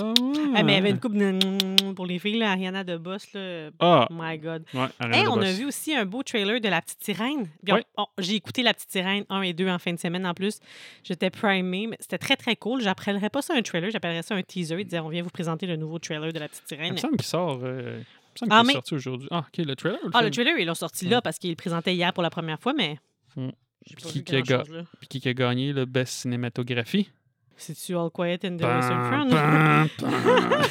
[0.00, 0.14] Ah,
[0.54, 1.92] Ah, mais il y avait une coupe de...
[1.94, 3.68] pour les filles, là, Ariana de Boss, là.
[3.78, 4.64] Ah, My God.
[4.72, 7.46] ouais, Hey, on a vu aussi un beau trailer de La Petite Sirène.
[7.68, 7.84] Ouais.
[7.98, 10.60] on- J'ai écouté La Petite Sirène 1 et 2 en fin de semaine en plus.
[11.04, 12.80] J'étais primée, mais c'était très très cool.
[12.80, 14.76] J'appellerais pas ça un trailer, j'appellerais ça un teaser.
[14.80, 16.92] Ils disaient on vient vous présenter le nouveau trailer de La Petite Il Sirène.
[16.94, 17.60] me semble qu'il sort.
[17.62, 18.00] euh,
[18.40, 19.28] il me semble Ah, qu'il sorti aujourd'hui.
[19.30, 19.98] Ah, ok, le trailer.
[20.04, 20.44] ou Ah, le film?
[20.44, 22.98] trailer, ils l'ont sorti là parce qu'ils le présentaient hier pour la première fois, mais.
[23.36, 23.48] Mm.
[23.86, 24.82] J'ai pas Qui vu qui a grand-chose, là.
[25.00, 27.10] Puis qui a gagné le Best Cinématographie?
[27.56, 29.28] C'est-tu All Quiet in the Western Front?
[29.30, 30.62] pam, pam.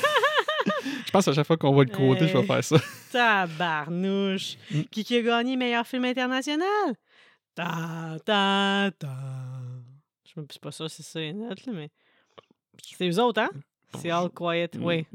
[1.06, 2.78] Je pense à chaque fois qu'on va le quoter, je vais faire ça.
[3.12, 4.56] Tabarnouche.
[4.72, 4.82] Mm.
[4.92, 6.96] Qui, qui a gagné meilleur film international?
[7.54, 9.10] Ta, ta, ta.
[10.34, 11.90] Je me suis pas sûr si c'est ça les notes, là, mais.
[12.82, 13.50] C'est eux autres, hein?
[13.98, 15.06] C'est All Quiet, oui.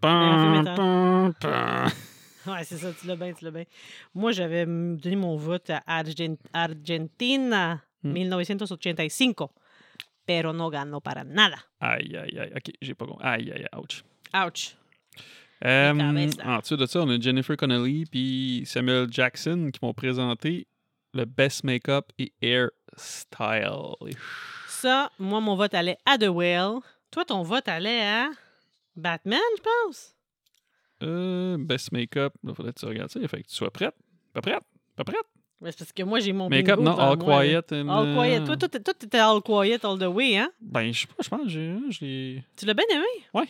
[0.00, 0.64] Pam,
[1.40, 1.90] pam.
[2.46, 3.64] Ouais, c'est ça, tu l'as bien, tu l'as bien.
[4.14, 8.12] Moi, j'avais mm, donné mon vote à Argen- Argentina Mm.
[8.12, 9.36] 1985,
[10.24, 11.56] pero no ganó para nada.
[11.80, 12.52] Aïe, aïe, aïe.
[12.56, 13.26] Ok, j'ai pas compris.
[13.26, 14.04] Aïe, aïe, aïe, ouch.
[14.32, 14.76] Ouch.
[15.64, 15.90] Euh,
[16.44, 20.68] en dessous de ça, on a Jennifer Connelly puis Samuel Jackson qui m'ont présenté
[21.12, 24.14] le Best Makeup et Hairstyle.
[24.68, 26.78] Ça, moi, mon vote allait à The Whale.
[27.10, 28.28] Toi, ton vote allait à
[28.96, 30.14] Batman, je pense?
[31.02, 33.20] Euh, best Makeup, il faudrait que tu regardes ça.
[33.20, 33.94] Il fait que tu sois prête.
[34.32, 34.62] Pas prête?
[34.96, 35.16] Pas prête?
[35.60, 37.42] Ouais, c'est parce que moi, j'ai mon Makeup, non, All moi.
[37.42, 37.72] Quiet.
[37.72, 38.40] and, All Quiet.
[38.40, 40.50] euh, Toi, toi, t'étais All Quiet all the way, hein?
[40.60, 41.48] Ben, je sais pas, je pense que
[41.90, 42.44] j'ai-.
[42.56, 43.04] Tu l'as bien aimé?
[43.34, 43.48] Ouais,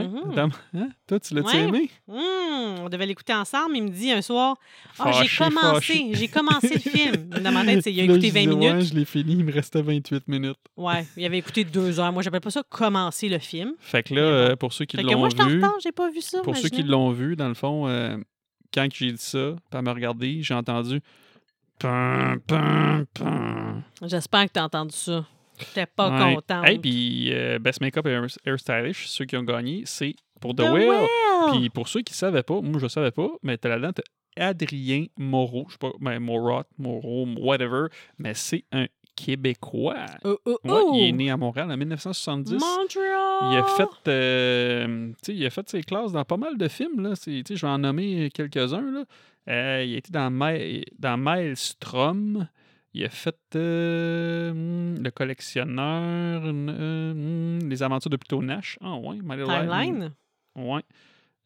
[0.00, 0.34] Mhm.
[0.34, 0.50] dame.
[0.74, 0.88] Hein?
[1.06, 1.64] Toi, tu l'as-tu Ouais.
[1.68, 1.90] aimé?
[2.08, 3.76] Hum, on devait l'écouter ensemble.
[3.76, 4.56] Il me dit un soir
[4.98, 7.28] Ah, j'ai commencé, j'ai commencé le film.
[7.28, 8.72] Dans ma tête, c'est, il a écouté je 20 disais, minutes.
[8.74, 10.56] Ouais, je l'ai fini, il me restait 28 minutes.
[10.76, 12.12] Ouais, il avait écouté deux heures.
[12.12, 13.72] Moi, j'appelle pas ça commencer le film.
[13.80, 15.92] Fait que là, euh, pour ceux qui Fait que l'ont moi, je vu, retard, j'ai
[15.92, 16.40] pas vu ça.
[16.42, 18.16] pour ceux qui l'ont vu, dans le fond, euh,
[18.72, 21.00] quand j'ai dit ça, elle m'a regardé, j'ai entendu.
[24.02, 25.24] J'espère que tu as entendu ça.
[25.68, 26.34] J'étais pas Ouais.
[26.34, 26.66] contente.
[26.68, 30.58] Hey, puis euh, Best Makeup et Hair- Hairstylish, ceux qui ont gagné, c'est pour The,
[30.58, 30.70] The.
[30.72, 31.06] Whale!
[31.52, 34.02] Puis pour ceux qui ne savaient pas, moi je savais pas, mais t'as là-dedans, t'as
[34.48, 37.86] Adrien Moreau, je sais pas, ben, Morat, Moreau, whatever,
[38.18, 40.06] mais c'est un Québécois.
[40.24, 42.52] Oh, oh, Ouais, il est né à Montréal en 1970.
[42.54, 43.52] Montreal!
[43.52, 47.00] Il a fait, euh, tu il a fait ses classes dans pas mal de films.
[47.00, 47.14] Là.
[47.22, 48.80] Tu Je vais en nommer quelques-uns.
[48.90, 49.04] là.
[49.48, 50.30] Euh, il a été dans,
[50.98, 52.48] dans Maelstrom.
[52.94, 58.78] Il a fait euh, hmm, Le Collectionneur, euh, hmm, Les Aventures de Pluto Nash.
[58.82, 60.12] Ah ouais, My Little Lies- Timeline?
[60.56, 60.82] Ouais.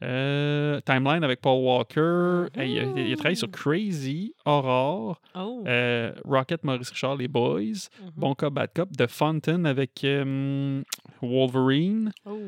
[0.03, 2.01] Euh, Timeline avec Paul Walker.
[2.01, 3.51] Euh, il, a, il a travaillé sur.
[3.51, 5.65] Crazy, Aurore, Oh.
[5.67, 8.11] euh, Rocket, Maurice Richard, Les Boys, Mhm.
[8.17, 10.83] Bon Cop, Bad Cop, The Fountain avec euh,
[11.23, 12.41] Wolverine, Oh.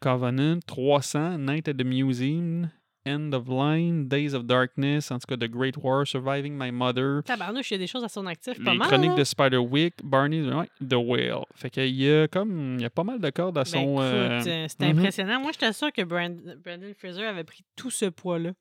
[0.00, 2.68] Covenant, 300, Night at the Museum,
[3.06, 7.22] End of Line, Days of Darkness, en tout cas The Great War, Surviving My Mother,
[7.24, 8.62] Tabarnouche, il y a des choses à son actif.
[8.62, 8.88] Pas Les mal.
[8.88, 9.14] Chroniques hein?
[9.16, 11.44] de Spiderwick, Barney, ouais, The Whale.
[11.54, 14.00] Fait qu'il y a comme, il y a pas mal de cordes à Ben, son...
[14.00, 14.98] euh, euh, c'était mhm.
[15.00, 15.40] impressionnant.
[15.40, 18.52] Moi, j'étais sûre que Brand- Brandon Fraser avait pris tout ce poids-là.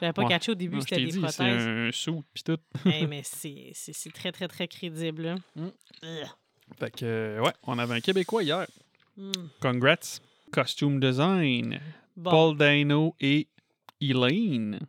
[0.00, 0.28] J'avais pas ouais.
[0.28, 1.66] catché au début c'était t'ai des dit, c'est prothèses.
[1.68, 2.58] un sou pis tout.
[2.86, 5.36] Hey, mais c'est c'est- c'est très, très, très crédible.
[5.54, 5.66] Mm.
[6.78, 8.66] Fait que, euh, ouais, on avait un Québécois hier.
[9.16, 9.30] Mm.
[9.60, 10.20] Congrats.
[10.50, 11.80] Costume design.
[12.16, 12.30] Bon.
[12.30, 13.48] Paul Dano et
[14.10, 14.80] Elaine.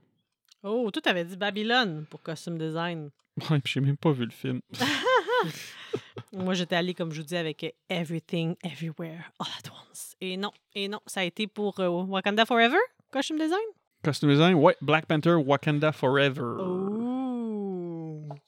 [0.63, 3.09] Oh, toi, t'avais dit Babylone pour costume design.
[3.49, 4.61] Ouais, puis j'ai même pas vu le film.
[6.33, 10.15] Moi, j'étais allée, comme je vous dis, avec Everything, Everywhere, All at Once.
[10.21, 12.77] Et non, et non, ça a été pour euh, Wakanda Forever,
[13.11, 13.59] costume design?
[14.03, 16.55] Costume design, ouais, Black Panther, Wakanda Forever.
[16.59, 16.85] Oh.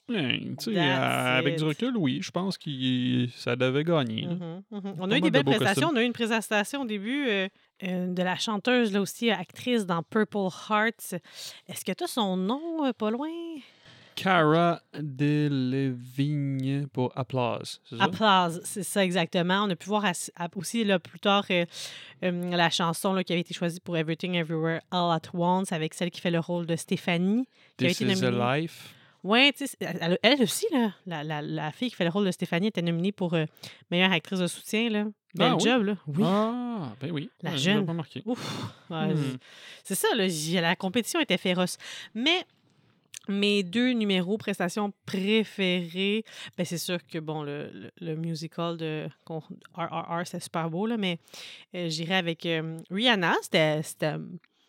[0.10, 4.22] Euh, avec du recul, oui, je pense que ça devait gagner.
[4.24, 4.36] là.
[4.36, 4.94] Mhm, mhm.
[5.00, 5.74] On a eu des de belles prestations.
[5.74, 5.90] costumes.
[5.94, 7.48] On a eu une prestation au début euh,
[7.84, 11.14] euh, de la chanteuse, là aussi, actrice dans Purple Hearts.
[11.68, 13.30] Est-ce que tu as son nom euh, pas loin?
[14.16, 17.96] Cara Delevingne pour Applause, ça?
[18.00, 19.64] Applause, c'est ça exactement.
[19.66, 20.06] On a pu voir
[20.56, 21.66] aussi là, plus tard euh,
[22.24, 25.94] euh, la chanson là, qui avait été choisie pour Everything Everywhere All at Once avec
[25.94, 27.48] celle qui fait le rôle de Stéphanie.
[27.78, 28.62] qui a This été is a nominée.
[28.62, 28.94] Life?
[29.24, 32.68] Oui, elle, elle aussi, là, la, la, la fille qui fait le rôle de Stéphanie
[32.68, 33.46] était nominée pour euh,
[33.92, 34.90] meilleure actrice de soutien.
[34.90, 35.06] Là.
[35.38, 35.64] Belle Ah oui?
[35.64, 35.98] job, là.
[36.08, 36.24] Oui.
[36.26, 37.30] Ah, ben oui.
[37.42, 37.86] La Ouais, jeune.
[37.86, 37.94] pas.
[38.26, 38.74] Ouf.
[38.90, 39.38] Ouais, Hmm.
[39.84, 40.28] c'est- ça, là,
[40.62, 41.78] la compétition était féroce.
[42.16, 42.46] Mais
[43.30, 46.24] mes deux numéros prestations préférés,
[46.58, 49.08] ben c'est sûr que bon, le, le- le musical de
[49.76, 51.20] RRR, c'est super beau, là, mais
[51.76, 53.34] euh, j'irais avec euh, Rihanna.
[53.42, 54.16] C'était c'était-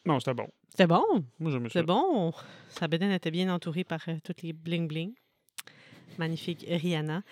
[0.05, 0.49] Non, c'était bon.
[0.71, 1.05] c'était bon.
[1.39, 1.75] Moi, j'aimais ça.
[1.81, 2.33] C'était bon.
[2.71, 5.13] Sa bedaine était bien entourée par euh, toutes les bling-bling.
[6.19, 7.23] Magnifique Rihanna.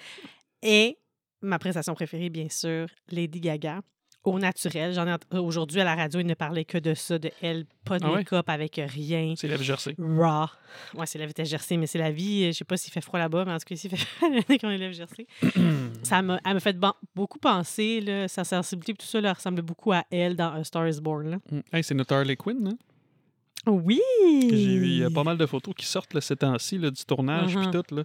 [0.62, 0.96] Et
[1.42, 3.80] ma prestation préférée, bien sûr, Lady Gaga.
[4.24, 4.92] Au naturel.
[4.92, 7.64] J'en ai ent- Aujourd'hui, à la radio, il ne parlait que de ça, de elle,
[7.84, 8.16] pas de Ah ouais?
[8.16, 9.34] make-up avec euh, rien.
[9.36, 9.94] C'est la jersey.
[10.00, 10.46] Raw.
[10.94, 12.46] Ouais, c'est la vitesse jersey, mais c'est la vie.
[12.48, 13.96] Je sais pas s'il fait froid là-bas, mais en tout cas, ici, il
[14.42, 15.28] fait quand on élève jersey.
[16.02, 19.92] ça elle m'a fait ban- beaucoup penser, là, sa sensibilité, tout ça, là, ressemble beaucoup
[19.92, 21.38] à elle dans A Star is Born.
[21.52, 21.60] Mm.
[21.72, 22.76] Hey, c'est notre Harley Quinn, hein?
[23.68, 24.00] Oui!
[24.42, 26.90] J'ai vu il y a pas mal de photos qui sortent là, ces temps-ci, du
[27.06, 27.70] tournage puis Mhm.
[27.72, 27.94] tout.
[27.94, 28.02] Là.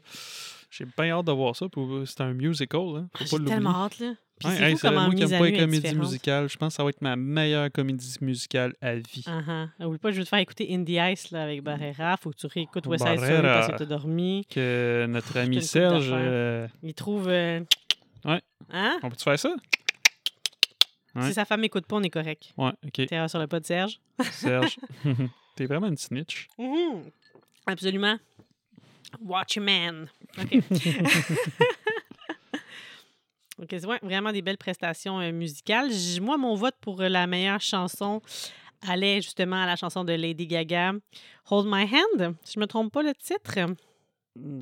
[0.72, 1.68] J'ai bien hâte de voir ça.
[2.06, 2.82] C'est un musical.
[2.96, 3.10] Hein.
[3.14, 4.14] Ah, J'ai tellement hâte, là.
[4.40, 6.50] Puis c'est hey, moi qui n'aime pas les comédies musicales.
[6.50, 9.24] Je pense que ça va être ma meilleure comédie musicale à vie.
[9.28, 9.86] Ah, ah.
[9.86, 12.16] Oublie pas, je vais te faire écouter Indie Ice là, avec Barrera.
[12.18, 14.48] Faut que tu réécoutes West Side Story parce que t'as dormi.
[14.50, 16.10] Que notre ami Serge.
[16.12, 17.28] euh, Il trouve...
[17.28, 17.60] euh,
[18.24, 18.42] Ouais.
[18.72, 18.98] Hein?
[19.04, 19.54] On peut-tu faire ça?
[21.16, 21.28] Ouais.
[21.28, 22.54] Si sa femme m'écoute pas, on est correct.
[22.58, 23.06] Ouais, ok.
[23.08, 24.00] Terreur sur le pas de Serge.
[24.32, 24.78] Serge.
[25.56, 26.48] T'es vraiment une snitch.
[26.58, 27.04] Mhm.
[27.68, 28.18] Absolument.
[29.20, 30.08] Watchman.
[30.38, 30.54] OK.
[33.62, 35.92] OK, c'est ouais, vraiment des belles prestations euh, musicales.
[35.92, 38.22] J- Moi, mon vote pour euh, la meilleure chanson
[38.88, 40.94] allait justement à la chanson de Lady Gaga,
[41.52, 42.36] Hold My Hand.
[42.44, 43.54] Si je me trompe pas le titre.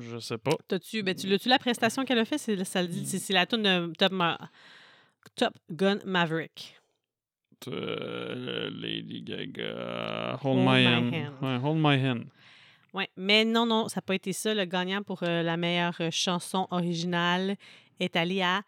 [0.00, 0.50] Je sais pas.
[0.68, 2.36] T'as-tu, ben, tu l'as-tu la prestation qu'elle a fait?
[2.36, 4.38] C'est, c'est, c'est la tune de Top, Ma-
[5.36, 6.76] Top Gun Maverick.
[7.68, 10.38] Euh, Lady Gaga.
[10.42, 11.14] Hold, Hold my, my hand.
[11.14, 11.34] hand.
[11.40, 12.24] Ouais, hold my hand.
[12.94, 14.52] Oui, mais non, non, ça n'a pas été ça.
[14.54, 17.56] Le gagnant pour euh, la meilleure euh, chanson originale
[18.00, 18.62] est allé à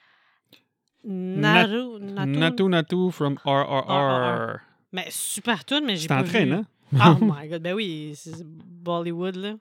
[1.04, 3.88] Naru, Natu- Natu Natu from RRR.
[3.88, 4.58] RRR.
[4.92, 6.52] Mais super tune, mais j'ai C'est pas en train, vu.
[6.52, 6.64] hein?
[6.94, 9.54] Oh my God, ben oui, c'est Bollywood, là.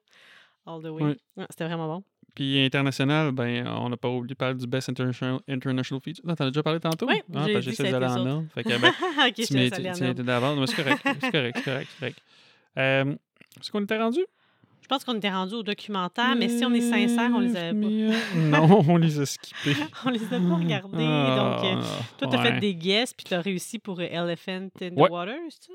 [0.66, 1.04] All the way.
[1.04, 1.18] Ouais.
[1.38, 2.04] Ouais, C'était vraiment bon.
[2.36, 6.26] Puis international, ben, on n'a pas oublié de parler du Best International, international Feature.
[6.26, 7.08] Non, t'en as déjà parlé tantôt?
[7.08, 8.46] Oui, ah, j'ai dit d'aller en ordre.
[8.54, 8.90] Fait que, ben,
[9.28, 11.02] ok, je tu étais d'avance, mais c'est correct.
[11.20, 12.22] C'est correct, c'est correct, c'est correct.
[12.78, 13.16] Euh,
[13.60, 14.20] Est-ce qu'on était rendu?
[14.82, 17.80] Je pense qu'on était rendu au documentaire, mais si on est sincère, on les avait
[17.80, 18.16] pas.
[18.38, 19.76] Non, on les a skippés.
[20.06, 20.98] On les a pas regardés.
[20.98, 25.08] donc, euh, Ah, toi, t'as fait des guesses, puis t'as réussi pour Elephant in Ouais.
[25.08, 25.74] the Water, c'est ça?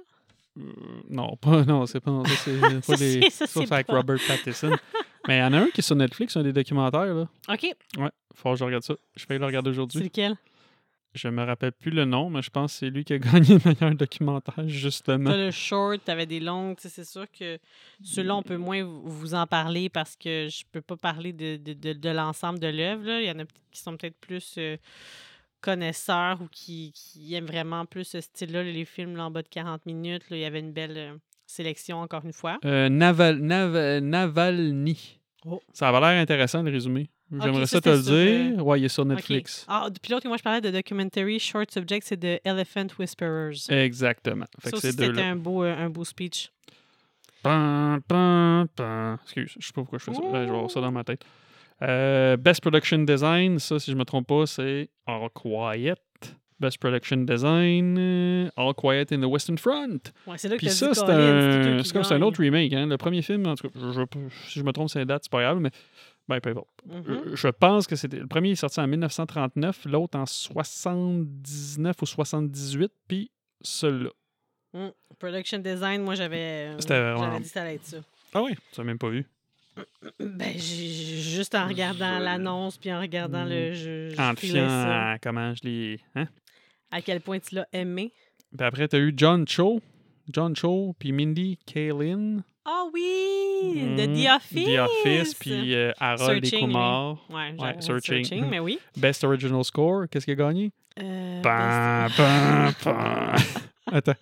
[0.58, 0.62] Euh,
[1.10, 3.96] non, pas, non, c'est pas, ça, c'est pas les, c'est- ça, c'est c'est avec pas.
[3.96, 4.72] Robert Pattinson.
[5.28, 7.04] Mais il y en a un qui est sur Netflix, un des documentaires.
[7.14, 7.28] Là.
[7.48, 7.62] OK.
[7.98, 8.94] Ouais, faut que je regarde ça.
[9.16, 10.02] Je vais le regarder C'est aujourd'hui.
[10.04, 10.36] lequel?
[11.16, 13.54] Je me rappelle plus le nom, mais je pense que c'est lui qui a gagné
[13.54, 15.30] le meilleur documentaire, justement.
[15.30, 16.76] T'as le short, t'avais des longues.
[16.78, 17.58] C'est sûr que
[18.04, 21.72] ceux-là, on peut moins vous en parler parce que je peux pas parler de, de,
[21.72, 23.08] de- de l'ensemble de l'œuvre.
[23.20, 24.76] Il y en a qui sont peut-être plus euh,
[25.60, 28.62] connaisseurs ou qui, qui aiment vraiment plus ce style-là.
[28.62, 31.14] Les films là, en bas de 40 minutes, là, il y avait une belle euh,
[31.46, 32.58] sélection, encore une fois.
[32.64, 35.18] Euh, Naval, Nav- Navalny.
[35.44, 35.60] Oh.
[35.72, 37.08] Ça avait l'air intéressant, le résumé.
[37.32, 38.66] J'aimerais ça, ça te le sur, euh, dire.
[38.66, 39.04] Ouais, il est sur.
[39.04, 39.64] Netflix.
[39.68, 43.56] Ah, puis l'autre que moi je parlais de documentary short subject, c'est de Elephant Whisperers.
[43.68, 44.46] Exactement.
[44.60, 46.50] Fait ça c'était un beau, euh, un beau speech.
[47.42, 49.18] Pam, pam, pam.
[49.24, 50.20] Excuse, je sais pas pourquoi je fais ça.
[50.20, 51.24] Ouais, je vais avoir ça dans ma tête.
[51.82, 55.94] Euh, Best Production Design, ça, si je me trompe pas, c'est All Quiet.
[56.58, 59.98] Best Production Design, All Quiet in the Western Front.
[60.26, 62.72] Ouais, c'est là que Puis ça, c'est un, qui c'est comme c'est un autre remake.
[62.72, 62.86] Hein?
[62.86, 64.04] Le premier film, en tout cas, je- je-
[64.48, 65.70] si je me trompe, c'est la date, c'est pas grave, mais
[66.28, 66.68] ben, peu importe.
[66.86, 67.04] Mhm.
[67.08, 68.18] Euh, Je pense que c'était.
[68.18, 74.10] Le premier est sorti en 1939, l'autre en 79 ou 78, puis celui-là.
[74.74, 74.88] Mm.
[75.18, 77.98] Production design, moi j'avais euh, C'était vraiment- dit ça allait être ça.
[78.34, 79.24] Ah oui, tu l'as même pas vu.
[80.20, 84.68] Ben, juste en regardant Je- l'annonce puis en regardant le jeu, je En te fiant
[84.68, 85.10] ça.
[85.12, 86.00] à comment je l'ai.
[86.14, 86.26] Hein?
[86.90, 88.12] À quel point tu l'as aimé.
[88.56, 89.80] Puis après, tu as eu John Cho.
[90.32, 92.40] John Cho, puis Mindy Kaling.
[92.68, 93.94] Ah oui!
[93.96, 94.14] De Mhm.
[94.24, 94.64] The Office!
[94.66, 96.50] The Office, puis euh, Harold et.
[96.50, 97.16] Kumar.
[97.30, 98.24] Ouais, Ouais, j'avais Searching.
[98.24, 98.50] searching.
[98.50, 98.78] mais oui.
[98.96, 100.72] Best Original Score, qu'est-ce qu'il a gagné?
[101.00, 103.34] Euh, best- pam.
[103.92, 104.14] Attends.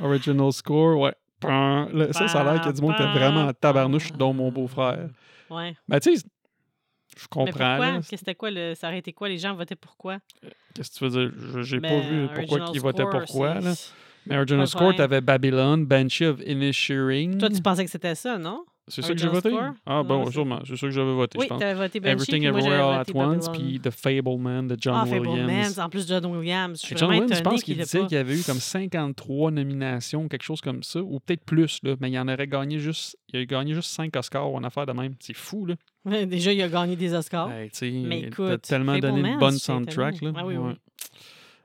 [0.00, 1.14] Original Score, ouais.
[1.42, 4.12] Là, ça, ça a l'air qu'il y a du monde qui est vraiment en tabarnouche,
[4.12, 5.08] dont mon beau-frère.
[5.50, 5.74] Ouais.
[5.88, 6.22] Ben, tu sais,
[7.16, 7.76] je Mais comprends.
[7.76, 7.92] pourquoi?
[7.96, 8.50] Qu'est-ce que C'était quoi?
[8.50, 8.74] Le...
[8.74, 9.28] Ça aurait été quoi?
[9.28, 10.18] Les gens votaient pourquoi?
[10.74, 11.62] Qu'est-ce que tu veux dire?
[11.64, 13.54] J'ai pas Ben, vu pourquoi ils votaient pourquoi.
[13.54, 13.72] Là.
[14.26, 17.38] Mais Original de Score, t'avais Babylon, Banshee of Inisherin.
[17.38, 18.64] Toi, tu pensais que c'était ça, non?
[18.88, 19.50] C'est ça que j'ai voté?
[19.50, 19.74] Score?
[19.86, 20.60] Ah, bon, sûrement.
[20.66, 21.60] C'est ça que j'avais voté, Oui, je pense.
[21.60, 25.74] t'avais voté Banshee, Everything Everywhere All at Once, puis The Fableman de John ah, Williams.
[25.74, 26.80] Fablemans, en plus de John Williams.
[26.80, 30.26] Je suis John Williams, je pense qu'il disait qu'il y avait eu comme 53 nominations,
[30.28, 33.40] quelque chose comme ça, ou peut-être plus, là, mais il en aurait gagné juste, il
[33.40, 35.14] a gagné juste 5 Oscars ou une affaire de même.
[35.20, 35.76] C'est fou, là.
[36.26, 37.50] Déjà, il a gagné des Oscars.
[37.52, 37.70] Hey,
[38.04, 40.32] Mais écoute, tellement donné Fablemans, une bonne j'étais soundtrack, là.
[40.34, 40.70] Ah oui, oui.
[40.70, 40.76] Ouais.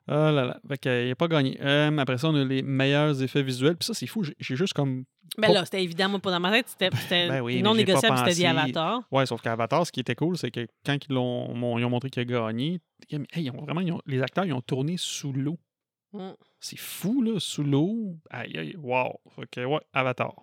[0.07, 0.59] Ah là là.
[0.67, 1.57] Fait qu'il n'a pas gagné.
[1.61, 3.75] Euh, après ça, on a les meilleurs effets visuels.
[3.75, 4.23] Puis ça, c'est fou.
[4.23, 5.03] J'ai- juste comme.
[5.37, 6.69] Ben Pas- là, c'était évidemment pas dans ma tête.
[6.69, 6.89] C'était
[7.27, 9.01] ben oui, mais non négociable, c'était pensé- avatars.
[9.11, 12.09] Ouais, sauf qu'Avatar, ce qui était cool, c'est que quand ils, l'ont, ils ont montré
[12.09, 12.79] qu'il a gagné,
[13.11, 15.57] hey, ils ont vraiment, ils ont- les acteurs, ils ont tourné sous l'eau.
[16.13, 16.29] Mm.
[16.61, 18.15] C'est fou, là, sous l'eau.
[18.29, 19.19] Aïe, aïe, wow.
[19.35, 20.33] Fait que, ouais, Avatar.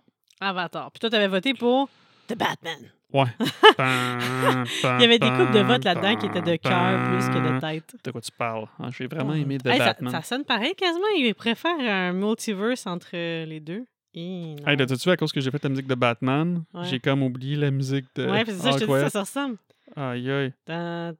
[0.40, 0.90] Avatar.
[0.92, 1.88] Puis toi, t'avais voté pour
[2.28, 2.90] The Batman.
[3.14, 3.24] Ouais.
[3.78, 7.38] Il y avait des coupes de pam, votes là-dedans qui étaient de cœur plus que
[7.54, 7.94] de tête.
[8.04, 8.66] De quoi tu parles?
[8.78, 10.10] Ah, J'ai vraiment aimé The Hey, ça, Batman.
[10.12, 11.06] ça sonne pareil quasiment.
[11.16, 13.84] Il préfère un multiverse entre les deux.
[14.14, 14.56] Et.
[14.66, 16.84] Hey, t'as-tu vu, à cause que j'ai fait la musique de Batman, Ouais.
[16.84, 18.28] j'ai comme oublié la musique de.
[18.28, 19.56] Ouais, c'est ça, je te dis, ça, ça ressemble.
[19.96, 20.52] Aïe, aïe.
[20.66, 21.12] Ça,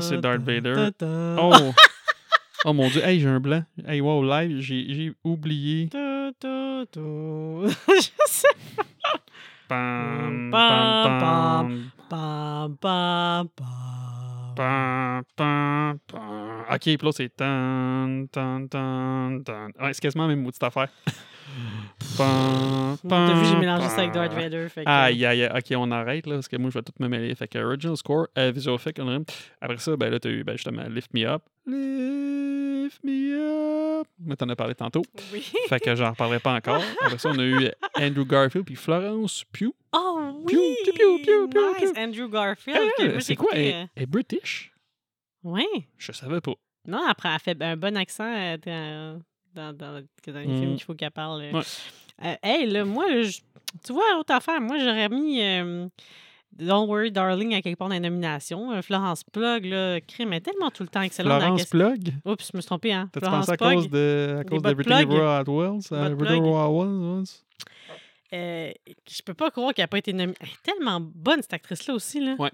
[0.00, 0.90] c'est Darth Vader.
[1.40, 1.52] Oh!
[2.64, 3.62] oh mon dieu, hey, j'ai un blanc.
[3.86, 5.90] Hey, wow, live, j'ai oublié.
[5.92, 6.32] Je
[8.26, 8.48] sais.
[9.68, 12.76] Pam, Pam, pam,
[15.36, 15.36] pam.
[15.36, 15.98] pam.
[16.70, 19.68] Ok, puis là, c'est tan, tan, tan, tan.
[19.80, 20.88] Ouais, c'est quasiment la même maudite affaire.
[22.16, 24.12] T'as vu, j'ai mélangé ça avec.
[24.12, 24.68] Darth Vader.
[24.68, 24.88] Fait que...
[24.88, 25.50] Aïe, aïe, aïe.
[25.58, 27.34] OK, on arrête, là, parce que moi, je vais tout me mêler.
[27.34, 29.24] Fait que Original Score, euh, Visual Effect, on
[29.60, 31.42] Après ça, ben là, t'as eu, ben, justement, Lift Me Up.
[31.66, 34.06] Lift Me Up.
[34.20, 35.02] Mais t'en as parlé tantôt.
[35.32, 35.52] Oui.
[35.68, 36.82] Fait que j'en reparlerai pas encore.
[37.02, 39.72] Après ça, on a eu Andrew Garfield puis Florence Pugh.
[39.92, 40.52] Oh oui!
[40.52, 42.02] Piou, piou, piou, piou, nice, piou.
[42.02, 42.78] Andrew Garfield.
[42.98, 43.50] Elle, c'est quoi?
[43.52, 44.72] Elle, euh, elle est British?
[45.42, 45.66] Oui.
[45.98, 46.54] Je savais pas.
[46.86, 49.18] Non, après, elle fait un bon accent euh,
[49.54, 50.58] dans, dans, que dans les Mm.
[50.58, 51.42] films qu'il faut qu'elle parle.
[51.42, 51.52] euh.
[51.52, 51.62] Ouais.
[52.24, 53.38] Euh, hey, là, moi, je-
[53.84, 55.88] tu vois, autre affaire, moi, j'aurais mis euh,
[56.52, 58.80] Don't Worry Darling à quelque part dans les nominations.
[58.82, 61.40] Florence Plug, là, crime, est tellement tout le temps excellente.
[61.42, 62.14] Florence Plug?
[62.24, 63.08] Oups, je me suis trompée, hein.
[63.12, 64.92] T'as-tu pensé à cause de à cause d'Everything.
[65.02, 65.90] Everywhere at Once?
[68.32, 68.72] Euh,
[69.08, 70.36] je peux pas croire qu'elle n'a pas été nominée.
[70.40, 72.20] Elle est tellement bonne, cette actrice-là aussi.
[72.20, 72.34] Là.
[72.38, 72.50] Ouais.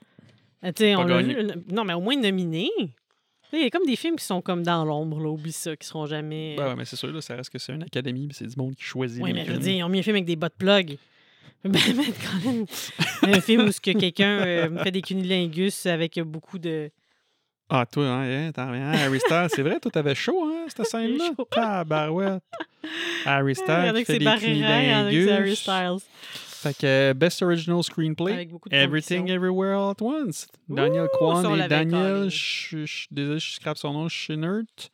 [0.65, 1.37] Euh, tu sais, Pas on vu,
[1.73, 2.71] Non, mais au moins nominée.
[3.53, 5.87] Il y a comme des films qui sont comme dans l'ombre, là, oublie ça, qui
[5.87, 6.55] seront jamais.
[6.57, 8.75] Ben ouais, mais c'est sûr, là, ça reste que c'est une académie, c'est du monde
[8.77, 9.63] qui choisit oui, mais je veux films.
[9.65, 10.97] dire, ils ont mis un film avec des bottes plug.
[11.63, 12.07] Ben, ben,
[12.43, 16.91] Colin, un film où que quelqu'un euh, fait des cunilingus avec beaucoup de.
[17.69, 18.91] Ah, toi, hein, hein, t'en reviens.
[18.93, 21.33] hein, Harry Styles, c'est vrai, toi, t'avais chaud, hein, cette scène-là?
[21.37, 21.47] chaud.
[21.51, 22.43] Tabarouette.
[23.27, 25.59] Harry Styles qui fait c'est des c'est Harry cunilingus.
[25.59, 25.99] Styles.
[26.61, 29.31] Fait que euh, Best Original Screenplay, Avec beaucoup de Everything.
[29.31, 30.46] Everywhere All at Once.
[30.68, 34.90] Daniel Ouh, Kwan et Daniel, je, désolé, je scrape son nom, Schinert.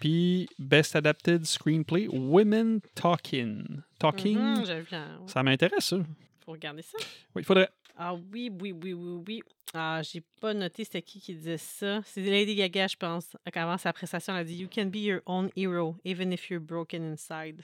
[0.00, 3.82] Puis Best Adapted Screenplay, Women Talking.
[3.98, 5.26] Talking, vu, hein, ouais.
[5.26, 5.96] ça m'intéresse, ça.
[6.44, 6.96] faut regarder ça.
[7.34, 7.70] Oui, il faudrait.
[7.98, 9.42] Ah oui, oui, oui, oui, oui.
[9.74, 12.02] Ah, j'ai pas noté c'était qui qui disait ça.
[12.04, 13.36] C'est Lady Gaga, je pense.
[13.52, 16.64] Avant sa prestation, elle a dit You can be your own hero, even if you're
[16.64, 17.62] broken inside.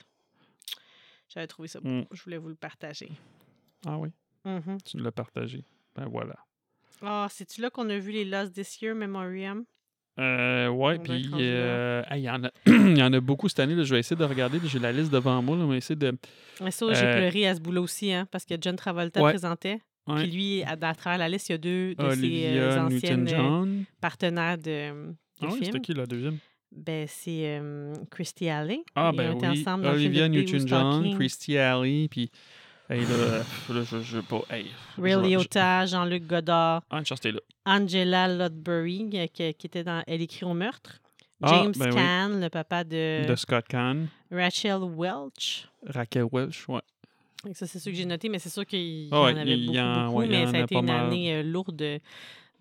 [1.28, 1.88] J'avais trouvé ça beau.
[1.88, 2.06] Mm.
[2.10, 3.08] Je voulais vous le partager.
[3.86, 4.10] Ah oui,
[4.44, 4.78] Mhm.
[4.84, 5.64] tu l'as partagé.
[5.94, 6.36] Ben voilà.
[7.02, 9.64] Ah, c'est-tu là qu'on a vu les Lost This Year Memoriam?
[10.18, 11.36] Euh, ouais, puis là.
[11.36, 13.74] euh, hey, il y, en a- il y en a beaucoup cette année.
[13.74, 13.84] là.
[13.84, 14.58] Je vais essayer de regarder.
[14.64, 15.58] J'ai la liste devant moi.
[15.58, 15.64] Là.
[15.64, 16.16] On va essayer de.
[16.62, 19.30] Mais ça, j'ai Euh, pleuré à ce boulot aussi, hein, parce que John Travolta Ouais.
[19.32, 19.78] présentait.
[20.06, 22.80] Puis lui, à, à travers la liste, il y a deux de ses Olivia euh,
[22.86, 26.38] anciennes partenaires de, de Ah oui, c'était qui la deuxième?
[26.72, 27.60] Ben, c'est
[28.10, 28.80] Christy Alley.
[28.94, 29.60] Ah, Ils ben ont été oui.
[29.60, 31.14] ensemble Olivia Newton-John.
[31.16, 32.30] Christy Alley, puis.
[32.88, 34.42] Hey, là, là, je, je, pas.
[34.48, 37.40] Hey, Ray Liotta, Jean-Luc Godard, Ah, une chance, t'es là.
[37.64, 41.00] Angela Lodbury, euh, qui, qui était dans Elle écrit au meurtre.
[41.42, 41.94] Ah, James ben oui.
[41.96, 45.68] Caan, le papa de, De Scott Kahn, Rachel Welch.
[45.84, 46.80] Raquel Welch, ouais.
[47.44, 49.56] Donc Ça, c'est sûr que j'ai noté, mais c'est sûr qu'il y Ah en avait
[49.58, 51.06] y beaucoup, en- beaucoup, ouais, mais ça a été une mal.
[51.06, 51.98] année euh, lourde de,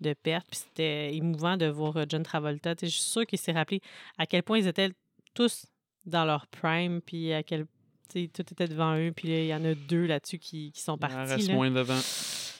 [0.00, 0.46] de pertes.
[0.50, 2.74] Puis c'était émouvant de voir euh, John Travolta.
[2.74, 3.80] Tu sais, Je suis sûre qu'il s'est rappelé
[4.18, 4.90] à quel point ils étaient
[5.34, 5.66] tous
[6.04, 7.66] dans leur prime, puis à quel
[8.06, 9.12] tout était devant eux.
[9.14, 11.32] Puis il y en a deux là-dessus qui, qui sont Il en partis.
[11.34, 11.54] reste là.
[11.54, 11.98] moins devant.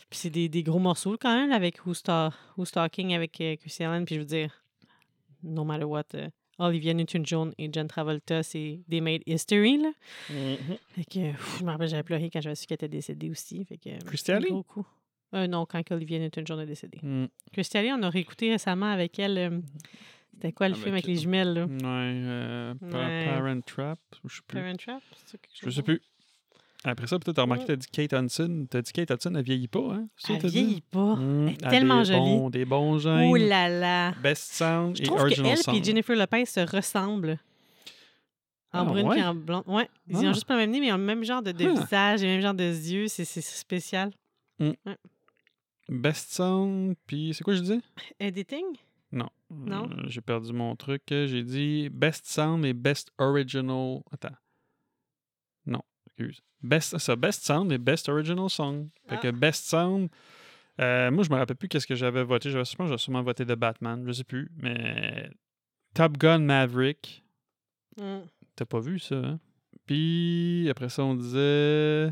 [0.09, 3.57] Puis c'est des, des gros morceaux quand même, avec Who's, Ta- Who's Talking avec euh,
[3.57, 4.05] Chrissy Allen.
[4.05, 4.51] Puis je veux dire,
[5.43, 6.29] no matter what, euh,
[6.59, 9.79] Olivia Newton-John et John Travolta, c'est des made history.
[9.79, 9.91] Là.
[10.29, 13.65] Fait que, pff, je me rappelle, j'avais pleuré quand j'avais su qu'elle était décédée aussi.
[13.65, 14.33] Fait que, euh, Christy
[14.67, 14.87] coup.
[15.35, 17.01] Euh, non, quand Olivia Newton-John est décédée.
[17.03, 17.27] Mm.
[17.53, 19.61] Christy Alley, on a réécouté récemment avec elle.
[20.37, 21.65] C'était quoi le Avec- film avec les jumelles, là?
[21.65, 23.27] Ouais, euh, Ouais.
[23.27, 24.61] Parent Trap, je sais plus.
[24.61, 25.03] Parent Trap?
[25.27, 26.03] c'est quelque Je chose sais comme plus.
[26.85, 28.67] Après ça, peut-être t'as remarqué, t'as dit Kate Hudson.
[28.71, 30.09] T'as dit Kate Hudson, elle vieillit pas, hein?
[30.29, 31.17] Elle que vieillit pas.
[31.17, 32.19] Mm, Elle est elle tellement des jolie.
[32.21, 33.29] Bons, des bons gènes.
[33.31, 34.13] Oh là là!
[34.23, 35.75] Best sound Je et original qu'elle song.
[35.75, 37.39] et Jennifer Lopez se ressemblent.
[38.73, 39.19] En Ah, brune ouais?
[39.19, 39.65] et en blonde.
[39.67, 40.19] Ouais, ils Ah.
[40.21, 41.81] ont juste pas le même nez, mais ils ont le même genre de, de Ah.
[41.81, 43.09] visage le même genre de yeux.
[43.09, 44.13] C'est c'est spécial.
[45.89, 47.81] Best sound, puis c'est quoi je disais?
[48.21, 48.65] Editing?
[49.13, 49.29] Non.
[49.51, 49.89] Non?
[49.91, 51.03] Euh, J'ai perdu mon truc.
[51.09, 54.01] J'ai dit best sound et best original.
[54.11, 54.35] Attends.
[55.67, 56.41] Non, excuse.
[56.63, 58.89] Best, ça, best sound et best original song.
[59.09, 59.19] Fait Ah.
[59.19, 60.09] que best sound.
[60.81, 62.51] euh, moi, je me rappelle plus qu'est-ce que j'avais voté.
[62.51, 64.03] J'avais, que j'avais sûrement voté de Batman.
[64.07, 64.51] Je sais plus.
[64.57, 65.31] Mais
[65.95, 67.25] Top Gun Maverick.
[67.99, 68.21] Mm.
[68.57, 69.41] T'as pas vu ça, hein?
[69.87, 72.11] Puis après ça, on disait.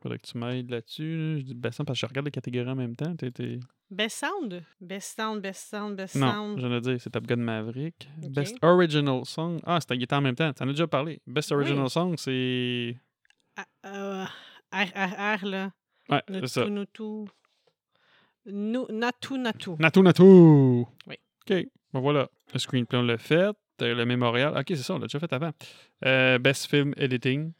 [0.00, 1.16] Faudrait que tu m'aides là-dessus.
[1.16, 1.38] là.
[1.38, 3.14] Je dis best sound parce que je regarde les catégories en même temps.
[3.16, 3.58] T'es- t'es-
[3.90, 4.64] Best sound?
[4.80, 6.60] Best sound, best sound, best Non, sound.
[6.60, 8.08] je viens de dire, c'est Top Gun Maverick.
[8.18, 9.60] Best Original Song.
[9.64, 10.52] Ah, c'était était en même temps.
[10.52, 11.20] T'en as déjà parlé.
[11.26, 11.56] Best Oui.
[11.58, 12.96] Original Song, c'est.
[13.56, 14.24] Ah, euh,
[14.72, 15.70] RRR, là.
[16.08, 16.68] Ouais, c'est ça.
[16.68, 17.26] Nutu,
[18.46, 19.70] Natu, Natu.
[19.78, 20.22] Natu Natu!
[21.06, 21.16] Oui.
[21.48, 21.66] OK.
[21.92, 22.28] Bon, voilà.
[22.52, 23.54] Le screenplay, on l'a fait.
[23.82, 24.56] Euh, Le mémorial.
[24.56, 25.50] OK, c'est ça, on l'a déjà fait avant.
[26.04, 27.52] Euh, best Film Editing.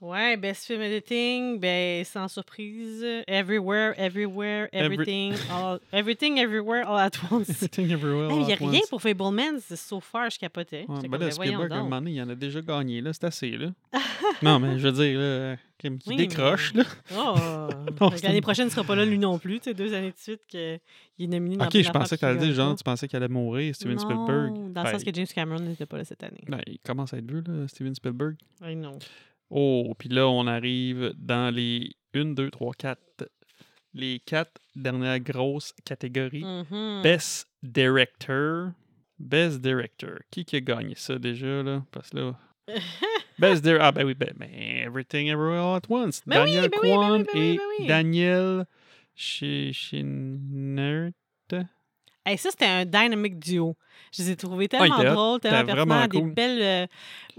[0.00, 6.98] Ouais, best film editing, ben sans surprise, Everywhere, Everywhere, Every- Everything, all, Everything, Everywhere, All
[6.98, 7.50] at Once.
[7.50, 8.30] Editing Everywhere.
[8.30, 8.88] Il n'y a rien once.
[8.88, 10.86] pour Fablemans, so far, je capotais.
[10.88, 11.84] Ouais, ben là, ben Spielberg, à un donc.
[11.90, 13.12] moment donné, il en a déjà gagné, là.
[13.12, 13.72] C'est assez, là.
[14.42, 16.88] non, mais je veux dire, là, qui Oui, décroche, mais- là.
[17.18, 17.68] Oh,
[18.00, 19.58] Non, L'année prochaine ne sera pas là, lui non plus.
[19.60, 22.40] Tu sais, deux années de suite qu'il est nominé dans OK, je pensais que dire,
[22.40, 23.98] qu'il genre, tu pensais qu'il allait mourir, Steven.
[23.98, 24.52] Spielberg.
[24.56, 26.42] Non, Dans le Ben, sens que James Cameron n'était pas là cette année.
[26.48, 28.36] ben, il commence à être vieux, là, Steven Spielberg.
[28.64, 28.98] I know.
[29.50, 33.00] Oh, puis là, on arrive dans les 1, 2, 3, 4.
[33.92, 36.44] Les quatre dernières grosses catégories.
[36.44, 37.02] Mhm.
[37.02, 38.72] Best Director.
[39.18, 40.20] Best Director.
[40.30, 41.84] Qui qui a gagné ça déjà, là?
[41.90, 42.38] Parce que là.
[43.38, 43.86] Best Director.
[43.88, 46.22] Ah, ben oui, ben, ben, Everything Everywhere All at Once.
[46.24, 47.88] Ben Daniel ben oui, ben Kwan oui, ben oui, et.
[47.88, 48.66] Daniel
[49.16, 51.12] Chinert.
[52.26, 53.76] Hey, ça, c'était un dynamic duo.
[54.12, 56.62] Je les ai trouvés il tellement drôles, tellement pertinents, des belles...
[56.62, 56.86] euh,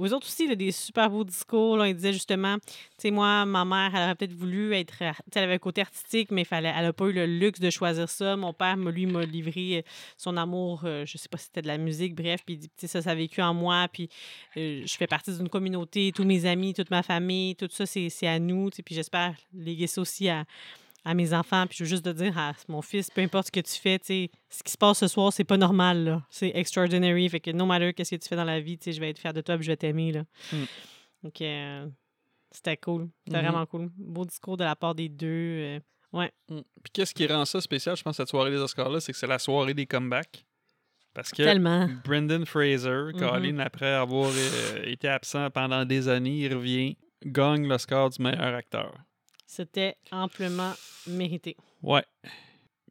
[0.04, 1.78] Eux autres aussi, là, des super beaux discours.
[1.78, 4.96] Là, ils disaient justement, tu sais, moi, ma mère, elle aurait peut-être voulu être...
[5.02, 7.70] Elle avait un côté artistique, mais il fallait, elle n'a pas eu le luxe de
[7.70, 8.36] choisir ça.
[8.36, 9.82] Mon père, lui, m'a livré euh,
[10.18, 12.70] son amour, euh, je sais pas si c'était de la musique, bref, puis il tu
[12.78, 14.10] sais, ça, ça a vécu en moi, puis
[14.58, 18.10] euh, je fais partie d'une communauté, tous mes amis, toute ma famille, tout ça, c'est
[18.28, 20.46] à nous, puis j'espère léguer ça aussi à,
[21.04, 21.66] à mes enfants.
[21.68, 24.00] Puis je veux juste te dire à mon fils, peu importe ce que tu fais,
[24.00, 26.24] tu sais, ce qui se passe ce soir, c'est pas normal, là.
[26.30, 27.28] C'est extraordinary.
[27.30, 29.10] Fait que no matter qu'est-ce que tu fais dans la vie, tu sais, je vais
[29.10, 30.24] être fier de toi puis je vais t'aimer, là.
[30.54, 30.64] Mm.
[31.24, 31.88] Donc, euh,
[32.52, 33.10] c'était cool.
[33.26, 33.46] C'était Mhm.
[33.48, 33.90] vraiment cool.
[33.98, 35.28] Beau discours de la part des deux.
[35.28, 35.80] euh,
[36.14, 36.32] ouais.
[36.50, 36.60] Mm.
[36.84, 39.28] Puis qu'est-ce qui rend ça spécial, je pense, cette soirée des Oscars-là, c'est que c'est
[39.28, 40.46] la soirée des comebacks.
[41.14, 41.90] Parce que Tellement.
[42.06, 43.20] Brendan Fraser, Mhm.
[43.20, 46.96] Colin, après avoir euh, été absent pendant des années, il revient,
[47.26, 48.94] gagne l'Oscar du meilleur acteur.
[49.54, 50.72] C'était amplement
[51.08, 51.58] mérité.
[51.84, 52.06] Ouais.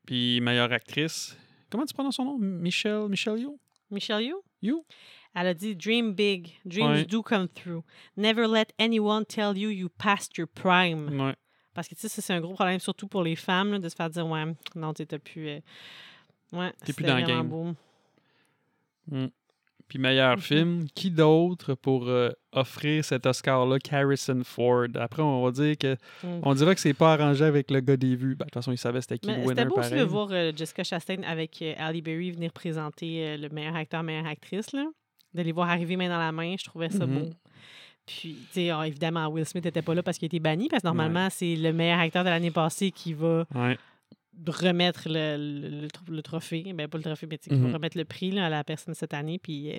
[0.04, 1.34] Puis meilleure actrice.
[1.70, 2.36] Comment tu prononces son nom?
[2.38, 3.58] Michelle, Michelle Yeoh?
[3.90, 4.42] Michelle You?
[4.60, 4.84] You?
[5.34, 6.50] Elle a dit Dream big.
[6.66, 7.04] Dreams Ouais.
[7.06, 7.82] do come through.
[8.18, 11.18] Never let anyone tell you you passed your prime.
[11.18, 11.34] Ouais.
[11.72, 13.88] Parce que, tu sais, ça, c'est un gros problème, surtout pour les femmes, là, de
[13.88, 14.44] se faire dire, ouais,
[14.74, 15.48] non, t'as plus.
[15.48, 15.60] euh,
[16.52, 17.74] Ouais, T'es plus dans le game.
[19.06, 19.28] Mm.
[19.90, 20.40] Puis meilleur Mhm.
[20.42, 24.86] film, qui d'autre pour euh, offrir cet Oscar-là Harrison Ford?
[24.94, 26.40] Après, on va dire que Mm.
[26.44, 28.36] on dira que c'est pas arrangé avec le gars des vues.
[28.36, 30.28] Ben, de toute façon, il savait c'était qui le C'était winner beau aussi de voir
[30.30, 34.72] euh, Jessica Chastain avec euh, Halle Berry venir présenter le meilleur acteur, meilleure actrice.
[34.72, 34.84] Là.
[35.34, 37.18] De les voir arriver main dans la main, je trouvais ça Mhm.
[37.18, 37.30] beau.
[38.06, 40.82] Puis, tu sais, ah, évidemment, Will Smith n'était pas là parce qu'il était banni, parce
[40.82, 43.76] que normalement, c'est le meilleur acteur de l'année passée qui va Ouais.
[44.46, 46.72] Remettre le, le- le tro- le trophée.
[46.74, 47.66] Ben, pas le trophée, mais tu Mhm.
[47.68, 49.38] va remettre le prix là, à la personne cette année.
[49.42, 49.76] Puis, euh,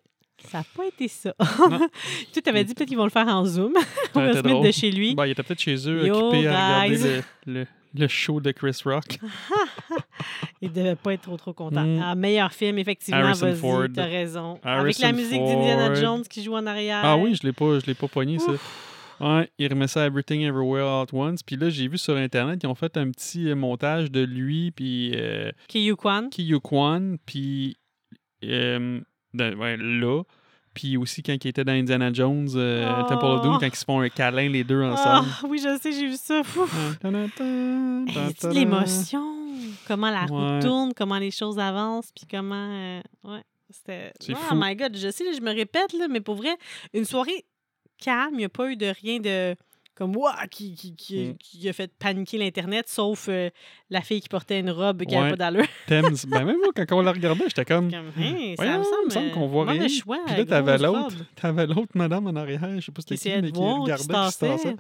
[0.50, 1.34] ça n'a pas été ça.
[2.34, 3.74] Tu avais dit peut-être qu'ils vont le faire en Zoom.
[4.14, 4.66] Smith drôle.
[4.66, 5.14] de chez lui.
[5.16, 8.52] Ben, il était peut-être chez eux, Yo, occupé à regarder le, le- le show de
[8.52, 9.20] Chris Rock.
[10.62, 11.84] Il devait pas être trop, trop content.
[11.84, 12.02] Mm.
[12.04, 14.60] Ah, meilleur film, effectivement, vas-y, t'as raison.
[14.64, 15.94] Avec la musique d'Indiana.
[15.96, 17.02] Jones qui joue en arrière.
[17.04, 18.52] Ah oui, je l'ai pas, je l'ai pas pogné, ça.
[19.22, 21.44] Ouais, il remet ça à Everything Everywhere All at Once.
[21.44, 24.72] Puis là, j'ai vu sur Internet, ils ont fait un petit euh, montage de lui,
[24.72, 26.30] puis euh, Kiyu Kwan.
[26.30, 27.78] Ki Kwan, puis
[28.44, 29.00] euh,
[29.38, 30.24] ouais, là.
[30.74, 33.10] Puis aussi quand il était dans Indiana Jones, euh, Oh.
[33.10, 35.28] Temple of Doom, quand ils se font un câlin les deux Ah ensemble.
[35.52, 36.42] oui, je sais, j'ai vu ça.
[37.38, 39.26] Hey, c'est l'émotion.
[39.88, 40.60] Comment la Ouais.
[40.62, 42.56] tourne, comment les choses avancent, puis comment.
[42.56, 44.14] euh, ouais, c'était.
[44.30, 44.56] Oh fou.
[44.56, 46.56] my God, je sais, là, je me répète, là, mais pour vrai,
[46.94, 47.46] une soirée
[48.02, 49.56] calme, il n'y a pas eu de rien de.
[49.94, 51.38] Comme, ouah, qui, qui, qui, Mm.
[51.38, 53.50] qui a fait paniquer l'Internet, sauf euh,
[53.90, 55.30] la fille qui portait une robe qui n'avait Ouais.
[55.32, 55.66] pas d'allure.
[55.88, 56.16] Thames.
[56.28, 57.92] Ben même moi, quand on la regardait, j'étais comme.
[57.92, 59.88] Comme, Hein, ça Voyons, me semble, semble qu'on euh, voit rien.
[59.90, 61.16] choix, Puis là, t'avais l'autre.
[61.36, 64.04] T'avais l'autre madame en arrière, je sais pas Qui c'était qui, mais de qui regardait
[64.04, 64.76] qui se tassait.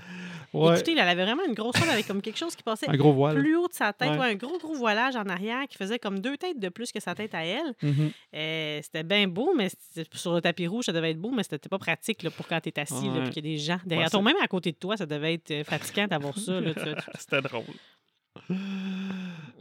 [0.53, 2.97] Ouais, Écoutez, elle avait vraiment une grosse robe avec comme quelque chose qui passait un
[2.97, 3.37] gros voile.
[3.37, 4.17] plus haut de sa tête, Ouais.
[4.17, 6.99] ouais, un gros, gros voilage en arrière qui faisait comme deux têtes de plus que
[6.99, 7.73] sa tête à elle.
[7.81, 8.11] Mhm.
[8.35, 9.69] Euh, c'était bien beau, mais
[10.13, 12.59] sur le tapis rouge, ça devait être beau, mais c'était pas pratique là, pour quand
[12.59, 13.21] t'es assis, là, Ouais.
[13.23, 14.21] puis qu'il y a des gens derrière Ouais, toi.
[14.21, 16.59] Même à côté de toi, ça devait être euh, fatigant d'avoir ça.
[17.17, 17.63] C'était drôle.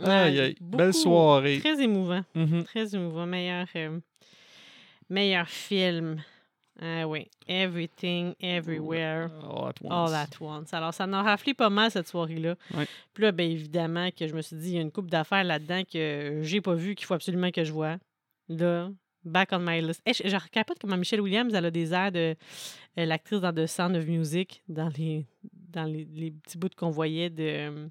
[0.05, 0.57] Aïe, aïe.
[0.61, 1.61] Belle soirée.
[1.61, 2.23] Très émouvant.
[2.35, 2.65] Mhm.
[2.65, 3.25] Très émouvant.
[3.25, 3.99] Meilleur, euh,
[5.09, 6.23] meilleur film.
[6.79, 7.27] Ah oui.
[7.49, 9.31] Everything, Everywhere.
[9.43, 9.91] All at once.
[9.91, 10.75] All at once.
[10.75, 12.57] Alors, ça en a raflé pas mal cette soirée-là.
[13.15, 15.45] Puis là, bien évidemment, que je me suis dit, il y a une coupe d'affaires
[15.45, 17.97] là-dedans que j'ai pas vu, qu'il faut absolument que je vois.
[18.49, 18.91] Là,
[19.25, 20.01] back on my list.
[20.05, 22.35] Hey, je, je capote comment Michelle Williams, elle a des airs de
[22.99, 26.91] euh, l'actrice dans The Sound of Music, dans les, dans les, les petits bouts qu'on
[26.91, 27.89] voyait de euh,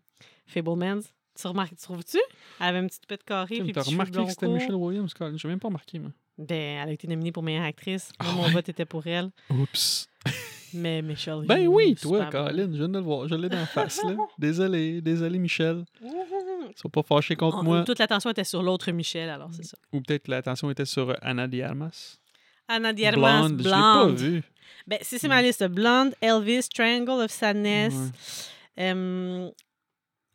[0.48, 1.02] Fablemans.
[1.40, 2.18] Tu remarques, tu trouves-tu?
[2.60, 3.60] Elle avait une petite pète carrée.
[3.60, 4.48] Petits cheveux remarqué que c'était.
[4.48, 5.38] Michelle Williams, Colin?
[5.38, 6.12] J'ai même pas remarqué, moi.
[6.38, 8.12] Ben, elle a été nominée pour meilleure actrice.
[8.20, 8.52] Ah mon ouais?
[8.52, 9.30] vote était pour elle.
[9.50, 10.10] Oups.
[10.74, 12.26] Mais Michelle Ben oui, toi.
[12.26, 13.28] Colin, je viens de le voir.
[13.28, 14.16] Je l'ai dans la face, là.
[14.38, 15.40] Désolé, désolé,
[16.80, 16.92] Michel.
[16.92, 17.84] Sois pas fâché contre Oh, moi.
[17.84, 19.78] Toute l'attention était sur l'autre Michel, alors c'est ça.
[19.94, 22.18] Ou peut-être l'attention était sur euh, Anna Diarmas.
[22.68, 24.18] Anna de Armas, Blonde, je l'ai pas Blonde.
[24.20, 24.44] vu.
[24.86, 25.64] Ben, c'est ma liste.
[25.68, 27.94] Blonde, Elvis, Triangle of Sadness.
[27.96, 28.84] Ouais.
[28.86, 29.50] Euh,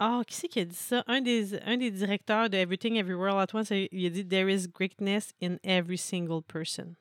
[0.00, 1.04] Ah, qui c'est qui a dit ça?
[1.06, 4.52] Un des, un des directeurs de Everything Everywhere All at Once, il a dit There
[4.52, 6.96] is greatness in every single person.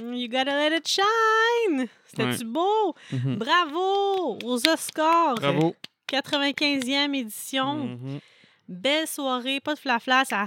[0.00, 1.88] Mm, You gotta let it shine!
[2.06, 2.94] C'était-tu beau?
[3.12, 3.36] Mhm.
[3.38, 5.34] Bravo aux Oscars!
[5.34, 5.74] Bravo.
[6.10, 7.86] 95e édition.
[7.86, 8.20] Mhm.
[8.68, 10.46] Belle soirée, pas de flafla, ça,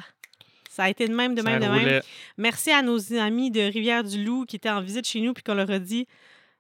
[0.70, 2.02] ça a été de même, de Ça même, de même.
[2.38, 5.70] Merci à nos amis de Rivière-du-Loup qui étaient en visite chez nous puis qu'on leur
[5.70, 6.08] a dit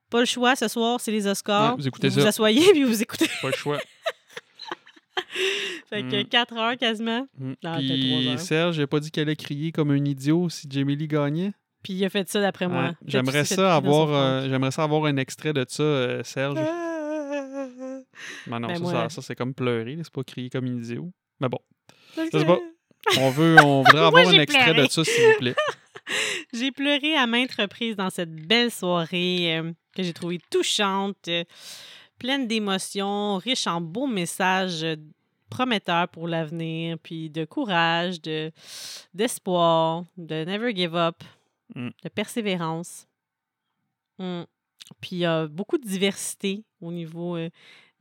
[0.09, 1.71] pas le choix ce soir, c'est les Oscars.
[1.71, 2.27] Ouais, vous écoutez vous ça.
[2.27, 3.27] asseyez puis vous écoutez.
[3.41, 3.79] Pas le choix.
[5.89, 6.25] fait que Mm.
[6.25, 7.27] 4 heures quasiment.
[7.63, 8.39] Ah, peut-être trois Puis heures.
[8.39, 11.53] Serge, j'ai pas dit qu'elle allait crier comme un idiot si Jamie Lee gagnait?
[11.81, 12.83] Puis il a fait ça d'après moi.
[12.83, 12.91] Ouais.
[13.07, 16.57] J'aimerais ça avoir euh, j'aimerais ça avoir un extrait de ça, euh, Serge.
[18.47, 20.75] Mais non, Ben, ça, moi- ça, ça, c'est comme pleurer, c'est pas crier comme un
[20.77, 21.11] idiot.
[21.39, 21.59] Mais bon,
[22.15, 22.59] je sais pas.
[23.19, 24.87] on veut on voudrait avoir un extrait pleuré.
[24.87, 25.55] de ça, s'il vous plaît.
[26.53, 31.43] J'ai pleuré à maintes reprises dans cette belle soirée euh, que j'ai trouvée touchante, euh,
[32.19, 34.95] pleine d'émotions, riche en beaux messages euh,
[35.49, 38.51] prometteurs pour l'avenir, puis de courage, de
[39.13, 41.23] d'espoir, de never give up,
[41.75, 41.89] Mm.
[42.03, 43.07] de persévérance.
[44.19, 44.43] Mm.
[45.01, 47.37] Puis il y a beaucoup de diversité au niveau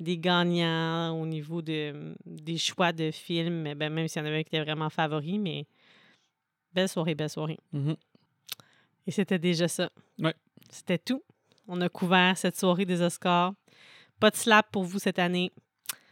[0.03, 4.39] des gagnants, au niveau de, des choix de films, ben, même s'il y en avait
[4.39, 5.67] un qui était vraiment favori, mais
[6.75, 7.59] belle soirée, belle soirée.
[7.73, 7.97] Mhm.
[9.07, 9.91] Et c'était déjà ça.
[10.19, 10.35] Ouais.
[10.71, 11.23] C'était tout.
[11.69, 13.55] On a couvert cette soirée des Oscars.
[14.21, 15.51] Pas de slap pour vous cette année.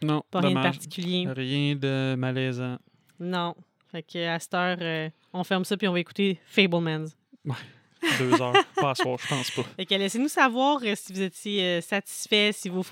[0.01, 1.27] Non, Pas rien de particulier.
[1.29, 2.77] Rien de malaisant.
[3.19, 3.55] Non.
[3.91, 7.07] Fait que à cette heure, euh, on ferme ça puis on va écouter Fablemans.
[8.17, 8.53] Deux heures.
[8.75, 9.63] pas à soir, je pense pas.
[9.75, 12.83] Fait que laissez-nous savoir euh, si vous étiez euh, satisfait, si vos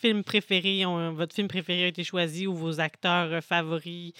[0.00, 4.12] films préférés, ont, votre film préféré a été choisi ou vos acteurs euh, favoris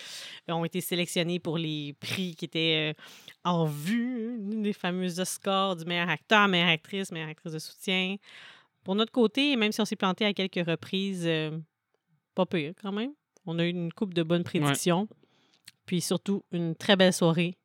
[0.49, 3.03] euh, ont été sélectionnés pour les prix qui étaient euh,
[3.45, 8.17] en vue, hein, les fameux Oscars du meilleur acteur, meilleure actrice, meilleure actrice de soutien.
[8.85, 11.59] Pour notre côté, même si on s'est planté à quelques reprises, euh,
[12.35, 13.13] pas pire quand même.
[13.45, 15.09] On a eu une coupe de bonnes prédictions.
[15.87, 17.57] Puis surtout, une très belle soirée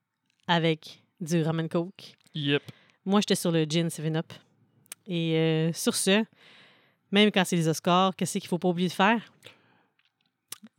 [0.48, 2.16] avec du ramen coke.
[2.34, 2.64] Yep.
[3.06, 4.32] Moi, j'étais sur le gin 7-up.
[5.08, 6.24] Et euh, sur ce,
[7.12, 9.22] même quand c'est les Oscars, qu'est-ce qu'il faut pas oublier de faire?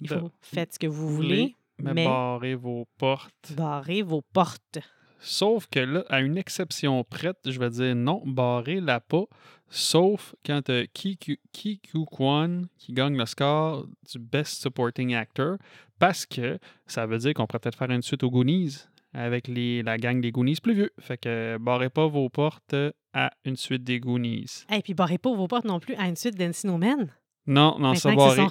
[0.00, 3.52] Il faut faites ce que vous voulez, Mais, mais barrez vos portes.
[3.56, 4.78] barrez vos portes.
[5.20, 9.24] Sauf que là, à une exception prête, je vais dire non, barrez-la pas.
[9.68, 15.14] Sauf quand tu Ki Ku- Ki Kyu Kwan qui gagne le score du Best Supporting
[15.14, 15.56] Actor.
[15.98, 18.78] Parce que ça veut dire qu'on pourrait peut-être faire une suite aux Goonies
[19.14, 20.90] avec les, la gang des Goonies plus vieux.
[21.00, 22.74] Fait que barrez pas vos portes
[23.12, 24.64] à une suite des Goonies.
[24.72, 27.12] Et puis barrez pas vos portes non plus à une suite d'Encino Men.
[27.46, 28.46] Non, non, ça barré.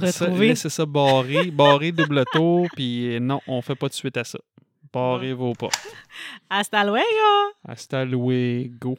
[0.47, 4.39] laissez ça barré, barré double tour, puis non, on fait pas de suite à ça.
[4.91, 5.79] Barrez vos portes.
[6.49, 7.53] Hasta luego!
[7.65, 8.97] Hasta luego.